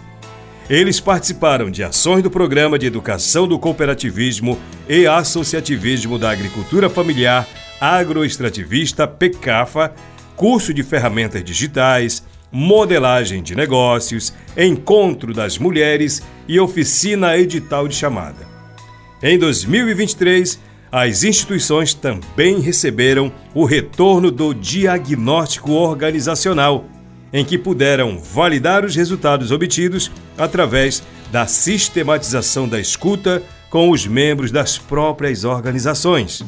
Eles 0.69 0.99
participaram 0.99 1.69
de 1.69 1.84
ações 1.84 2.23
do 2.23 2.32
Programa 2.32 2.80
de 2.80 2.86
Educação 2.86 3.45
do 3.45 3.60
Cooperativismo 3.60 4.58
e 4.88 5.06
Associativismo 5.06 6.17
da 6.17 6.32
Agricultura 6.32 6.89
Familiar 6.89 7.45
Agroextrativista 7.82 9.06
PECAFA, 9.06 9.93
curso 10.38 10.73
de 10.73 10.82
ferramentas 10.82 11.43
digitais, 11.43 12.23
modelagem 12.49 13.43
de 13.43 13.56
negócios, 13.56 14.34
encontro 14.56 15.34
das 15.34 15.58
mulheres 15.58 16.23
e 16.47 16.58
oficina 16.62 17.38
edital 17.38 17.86
de 17.86 17.95
chamada. 17.95 18.47
Em 19.21 19.38
2023, 19.38 20.60
as 20.89 21.26
instituições 21.26 21.93
também 21.93 22.60
receberam 22.62 23.34
o 23.54 23.65
retorno 23.65 24.32
do 24.32 24.54
diagnóstico 24.54 25.71
organizacional 25.71 26.86
em 27.34 27.43
que 27.43 27.58
puderam 27.58 28.19
validar 28.19 28.86
os 28.86 28.96
resultados 28.96 29.52
obtidos 29.52 30.12
através 30.38 31.02
da 31.32 31.48
sistematização 31.48 32.69
da 32.69 32.80
escuta 32.80 33.41
com 33.69 33.89
os 33.89 34.06
membros 34.06 34.52
das 34.52 34.78
próprias 34.78 35.43
organizações. 35.43 36.46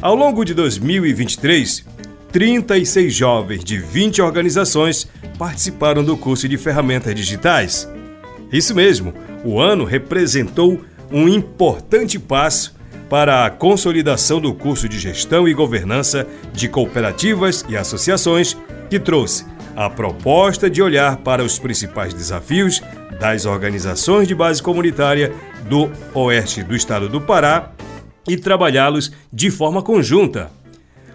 Ao 0.00 0.14
longo 0.14 0.44
de 0.44 0.54
2023, 0.54 1.84
36 2.30 3.12
jovens 3.12 3.64
de 3.64 3.76
20 3.76 4.22
organizações 4.22 5.08
participaram 5.36 6.04
do 6.04 6.16
curso 6.16 6.48
de 6.48 6.56
ferramentas 6.56 7.12
digitais. 7.14 7.88
Isso 8.52 8.74
mesmo, 8.74 9.12
o 9.44 9.60
ano 9.60 9.84
representou 9.84 10.80
um 11.10 11.28
importante 11.28 12.18
passo 12.18 12.76
para 13.08 13.46
a 13.46 13.50
consolidação 13.50 14.40
do 14.40 14.54
curso 14.54 14.88
de 14.88 14.98
Gestão 14.98 15.48
e 15.48 15.54
Governança 15.54 16.26
de 16.52 16.68
Cooperativas 16.68 17.64
e 17.68 17.76
Associações, 17.76 18.56
que 18.88 18.98
trouxe 18.98 19.44
a 19.76 19.88
proposta 19.88 20.68
de 20.68 20.82
olhar 20.82 21.18
para 21.18 21.42
os 21.44 21.58
principais 21.58 22.12
desafios 22.12 22.82
das 23.20 23.46
organizações 23.46 24.26
de 24.26 24.34
base 24.34 24.62
comunitária 24.62 25.32
do 25.68 25.90
oeste 26.14 26.62
do 26.62 26.74
estado 26.74 27.08
do 27.08 27.20
Pará 27.20 27.72
e 28.26 28.36
trabalhá-los 28.36 29.12
de 29.32 29.50
forma 29.50 29.82
conjunta. 29.82 30.50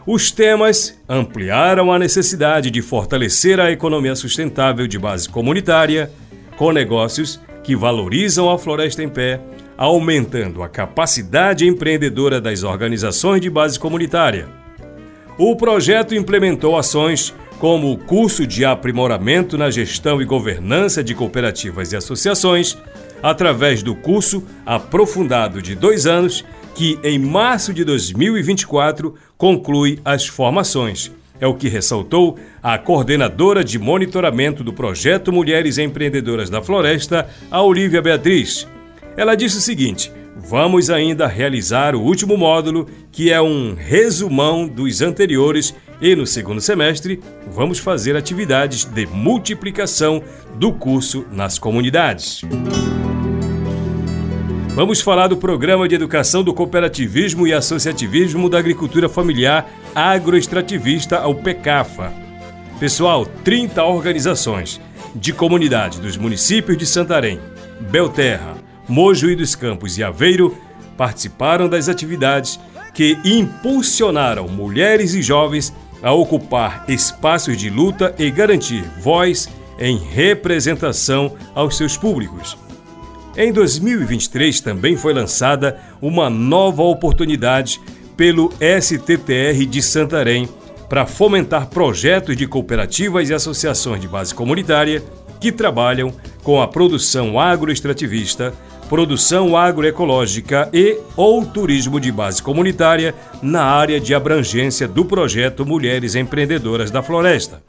Os 0.05 0.31
temas 0.31 0.99
ampliaram 1.07 1.91
a 1.91 1.97
necessidade 1.97 2.69
de 2.69 2.81
fortalecer 2.81 3.59
a 3.59 3.71
economia 3.71 4.15
sustentável 4.15 4.85
de 4.85 4.99
base 4.99 5.29
comunitária, 5.29 6.11
com 6.57 6.71
negócios 6.71 7.39
que 7.63 7.75
valorizam 7.75 8.49
a 8.49 8.59
floresta 8.59 9.01
em 9.01 9.07
pé, 9.07 9.39
aumentando 9.77 10.61
a 10.61 10.67
capacidade 10.67 11.65
empreendedora 11.65 12.41
das 12.41 12.63
organizações 12.63 13.39
de 13.39 13.49
base 13.49 13.79
comunitária. 13.79 14.47
O 15.37 15.55
projeto 15.55 16.13
implementou 16.13 16.77
ações 16.77 17.33
como 17.63 17.93
o 17.93 17.97
curso 17.97 18.45
de 18.45 18.65
aprimoramento 18.65 19.57
na 19.57 19.71
gestão 19.71 20.21
e 20.21 20.25
governança 20.25 21.01
de 21.01 21.15
cooperativas 21.15 21.93
e 21.93 21.95
associações, 21.95 22.77
através 23.21 23.81
do 23.81 23.95
curso 23.95 24.43
aprofundado 24.65 25.61
de 25.61 25.73
dois 25.73 26.05
anos, 26.05 26.43
que 26.75 26.99
em 27.01 27.17
março 27.17 27.73
de 27.73 27.85
2024 27.85 29.15
conclui 29.37 29.97
as 30.03 30.27
formações. 30.27 31.09
É 31.39 31.47
o 31.47 31.53
que 31.53 31.69
ressaltou 31.69 32.37
a 32.61 32.77
coordenadora 32.77 33.63
de 33.63 33.79
monitoramento 33.79 34.61
do 34.61 34.73
projeto 34.73 35.31
Mulheres 35.31 35.77
Empreendedoras 35.77 36.49
da 36.49 36.61
Floresta, 36.61 37.29
a 37.49 37.61
Olivia 37.61 38.01
Beatriz. 38.01 38.67
Ela 39.15 39.35
disse 39.35 39.59
o 39.59 39.61
seguinte: 39.61 40.11
vamos 40.35 40.89
ainda 40.89 41.27
realizar 41.27 41.95
o 41.95 42.01
último 42.01 42.37
módulo, 42.37 42.87
que 43.11 43.31
é 43.31 43.41
um 43.41 43.75
resumão 43.75 44.67
dos 44.67 45.01
anteriores, 45.01 45.73
e 46.01 46.15
no 46.15 46.25
segundo 46.25 46.59
semestre 46.59 47.19
vamos 47.47 47.79
fazer 47.79 48.15
atividades 48.15 48.85
de 48.85 49.05
multiplicação 49.05 50.21
do 50.55 50.73
curso 50.73 51.25
nas 51.31 51.57
comunidades. 51.57 52.41
Vamos 54.75 55.01
falar 55.01 55.27
do 55.27 55.37
Programa 55.37 55.87
de 55.87 55.93
Educação 55.93 56.43
do 56.43 56.51
Cooperativismo 56.51 57.45
e 57.45 57.53
Associativismo 57.53 58.49
da 58.49 58.57
Agricultura 58.57 59.07
Familiar 59.07 59.69
Agroextrativista, 59.93 61.27
o 61.27 61.35
PECAFA. 61.35 62.11
Pessoal, 62.79 63.23
30 63.23 63.83
organizações 63.83 64.81
de 65.15 65.31
comunidade 65.31 66.01
dos 66.01 66.17
municípios 66.17 66.75
de 66.75 66.87
Santarém, 66.87 67.39
Belterra, 67.79 68.62
Mojuí 68.87 69.35
dos 69.35 69.55
Campos 69.55 69.97
e 69.97 70.03
Aveiro 70.03 70.57
participaram 70.97 71.67
das 71.67 71.89
atividades 71.89 72.59
que 72.93 73.17
impulsionaram 73.25 74.47
mulheres 74.47 75.13
e 75.13 75.21
jovens 75.21 75.73
a 76.01 76.11
ocupar 76.11 76.85
espaços 76.87 77.57
de 77.57 77.69
luta 77.69 78.13
e 78.19 78.29
garantir 78.29 78.83
voz 78.99 79.49
em 79.79 79.97
representação 79.97 81.35
aos 81.55 81.77
seus 81.77 81.97
públicos. 81.97 82.57
Em 83.35 83.51
2023 83.51 84.61
também 84.61 84.95
foi 84.95 85.13
lançada 85.13 85.79
uma 86.01 86.29
nova 86.29 86.83
oportunidade 86.83 87.81
pelo 88.15 88.53
STTR 88.79 89.65
de 89.65 89.81
Santarém 89.81 90.47
para 90.87 91.07
fomentar 91.07 91.67
projetos 91.67 92.37
de 92.37 92.45
cooperativas 92.45 93.29
e 93.29 93.33
associações 93.33 93.99
de 93.99 94.07
base 94.07 94.35
comunitária 94.35 95.01
que 95.39 95.51
trabalham 95.51 96.13
com 96.43 96.61
a 96.61 96.67
produção 96.67 97.39
agroextrativista, 97.39 98.53
produção 98.93 99.57
agroecológica 99.57 100.69
e 100.71 100.99
ou 101.17 101.43
turismo 101.43 101.99
de 101.99 102.11
base 102.11 102.43
comunitária 102.43 103.15
na 103.41 103.63
área 103.63 103.99
de 103.99 104.13
abrangência 104.13 104.87
do 104.87 105.03
projeto 105.03 105.65
Mulheres 105.65 106.13
Empreendedoras 106.13 106.91
da 106.91 107.01
Floresta. 107.01 107.63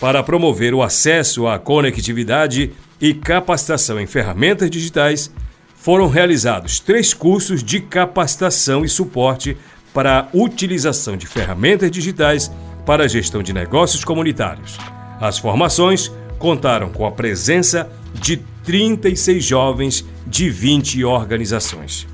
Para 0.00 0.22
promover 0.22 0.72
o 0.72 0.82
acesso 0.82 1.46
à 1.46 1.58
conectividade 1.58 2.72
e 2.98 3.12
capacitação 3.12 4.00
em 4.00 4.06
ferramentas 4.06 4.70
digitais, 4.70 5.30
foram 5.74 6.08
realizados 6.08 6.80
três 6.80 7.12
cursos 7.12 7.62
de 7.62 7.78
capacitação 7.78 8.82
e 8.82 8.88
suporte 8.88 9.58
para 9.92 10.20
a 10.20 10.26
utilização 10.32 11.18
de 11.18 11.26
ferramentas 11.26 11.90
digitais 11.90 12.50
para 12.86 13.04
a 13.04 13.08
gestão 13.08 13.42
de 13.42 13.52
negócios 13.52 14.06
comunitários. 14.06 14.78
As 15.20 15.36
formações 15.36 16.10
contaram 16.38 16.88
com 16.88 17.04
a 17.04 17.12
presença 17.12 17.90
de 18.14 18.42
36 18.66 19.44
jovens 19.44 20.04
de 20.26 20.50
20 20.50 21.04
organizações. 21.04 22.06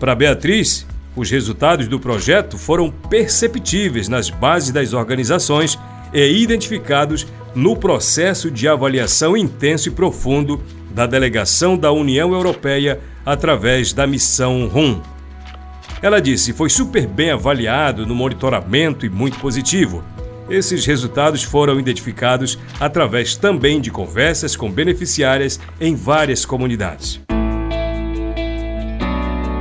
Para 0.00 0.14
Beatriz, 0.14 0.86
os 1.14 1.30
resultados 1.30 1.86
do 1.86 2.00
projeto 2.00 2.56
foram 2.56 2.90
perceptíveis 2.90 4.08
nas 4.08 4.30
bases 4.30 4.72
das 4.72 4.94
organizações 4.94 5.78
e 6.14 6.42
identificados 6.42 7.26
no 7.54 7.76
processo 7.76 8.50
de 8.50 8.66
avaliação 8.66 9.36
intenso 9.36 9.88
e 9.88 9.92
profundo 9.92 10.62
da 10.90 11.06
delegação 11.06 11.76
da 11.76 11.92
União 11.92 12.32
Europeia 12.32 13.00
através 13.24 13.92
da 13.92 14.06
missão 14.06 14.66
RUM. 14.68 15.00
Ela 16.00 16.20
disse: 16.20 16.54
foi 16.54 16.70
super 16.70 17.06
bem 17.06 17.30
avaliado 17.30 18.06
no 18.06 18.14
monitoramento 18.14 19.04
e 19.04 19.10
muito 19.10 19.38
positivo. 19.38 20.02
Esses 20.48 20.86
resultados 20.86 21.42
foram 21.42 21.78
identificados 21.78 22.58
através 22.78 23.36
também 23.36 23.80
de 23.80 23.90
conversas 23.90 24.54
com 24.54 24.70
beneficiárias 24.70 25.58
em 25.80 25.94
várias 25.94 26.44
comunidades. 26.44 27.20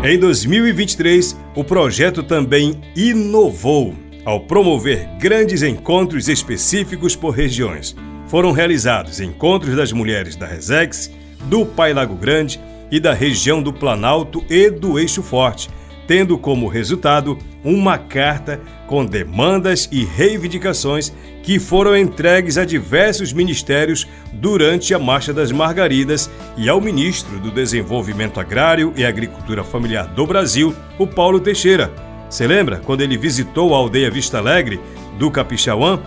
Em 0.04 0.19
2023, 0.19 1.36
o 1.56 1.63
projeto 1.63 2.21
também 2.21 2.80
inovou 2.95 3.95
ao 4.24 4.41
promover 4.41 5.08
grandes 5.19 5.63
encontros 5.63 6.30
específicos 6.30 7.15
por 7.15 7.32
regiões. 7.32 7.95
Foram 8.28 8.52
realizados 8.52 9.19
encontros 9.19 9.76
das 9.76 9.91
mulheres 9.91 10.36
da 10.36 10.45
Resex, 10.45 11.12
do 11.45 11.65
Pai 11.65 11.93
Lago 11.93 12.15
Grande 12.15 12.60
e 12.91 13.00
da 13.00 13.13
região 13.13 13.63
do 13.63 13.74
Planalto 13.74 14.45
e 14.48 14.69
do 14.69 15.00
Eixo 15.00 15.24
Forte, 15.24 15.69
tendo 16.08 16.38
como 16.38 16.67
resultado 16.67 17.38
uma 17.65 17.97
carta 17.97 18.62
com 18.86 19.04
demandas 19.04 19.89
e 19.91 20.06
reivindicações 20.06 21.12
que 21.41 21.58
foram 21.60 21.97
entregues 21.97 22.58
a 22.58 22.63
diversos 22.63 23.34
ministérios 23.34 24.08
durante 24.32 24.93
a 24.93 24.99
Marcha 24.99 25.34
das 25.34 25.51
Margaridas 25.51 26.30
e 26.56 26.69
ao 26.69 26.80
ministro 26.80 27.39
do 27.39 27.49
Desenvolvimento 27.49 28.39
Agrário 28.39 28.93
e 28.95 29.04
Agricultura 29.04 29.63
Familiar 29.63 30.08
do 30.08 30.28
Brasil, 30.28 30.75
o 30.99 31.08
Paulo 31.08 31.39
Teixeira. 31.39 31.91
Você 32.30 32.45
lembra 32.45 32.78
quando 32.78 33.01
ele 33.01 33.17
visitou 33.17 33.73
a 33.73 33.78
aldeia 33.78 34.12
Vista 34.12 34.38
Alegre 34.38 34.80
do 35.17 35.32
Capixauã, 35.32 35.99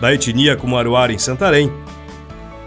da 0.00 0.14
etnia 0.14 0.56
Kumaruara 0.56 1.12
em 1.12 1.18
Santarém? 1.18 1.70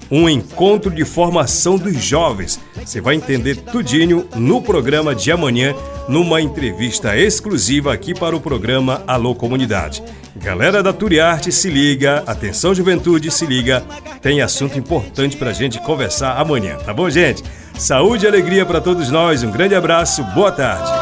um 0.09 0.29
encontro 0.29 0.93
de 0.93 1.05
formação 1.05 1.77
dos 1.77 1.97
jovens. 1.97 2.61
Você 2.85 3.01
vai 3.01 3.17
entender 3.17 3.57
tudinho 3.57 4.29
no 4.37 4.63
programa 4.63 5.13
de 5.13 5.33
amanhã, 5.33 5.75
numa 6.09 6.41
entrevista 6.41 7.17
exclusiva 7.17 7.93
aqui 7.93 8.15
para 8.15 8.37
o 8.37 8.41
programa 8.41 9.03
Alô 9.09 9.35
Comunidade. 9.35 10.05
Galera 10.37 10.85
da 10.85 10.93
Turiarte, 10.93 11.51
se 11.51 11.69
liga, 11.69 12.23
atenção 12.29 12.73
juventude, 12.73 13.29
se 13.33 13.45
liga, 13.45 13.83
tem 14.21 14.41
assunto 14.41 14.79
importante 14.79 15.37
para 15.37 15.51
a 15.51 15.55
gente 15.55 15.81
conversar 15.81 16.41
amanhã, 16.41 16.77
tá 16.77 16.95
bom, 16.95 17.11
gente? 17.11 17.43
Saúde 17.77 18.25
e 18.25 18.29
alegria 18.29 18.65
para 18.65 18.81
todos 18.81 19.11
nós, 19.11 19.43
um 19.43 19.51
grande 19.51 19.75
abraço, 19.75 20.23
boa 20.33 20.53
tarde. 20.53 21.02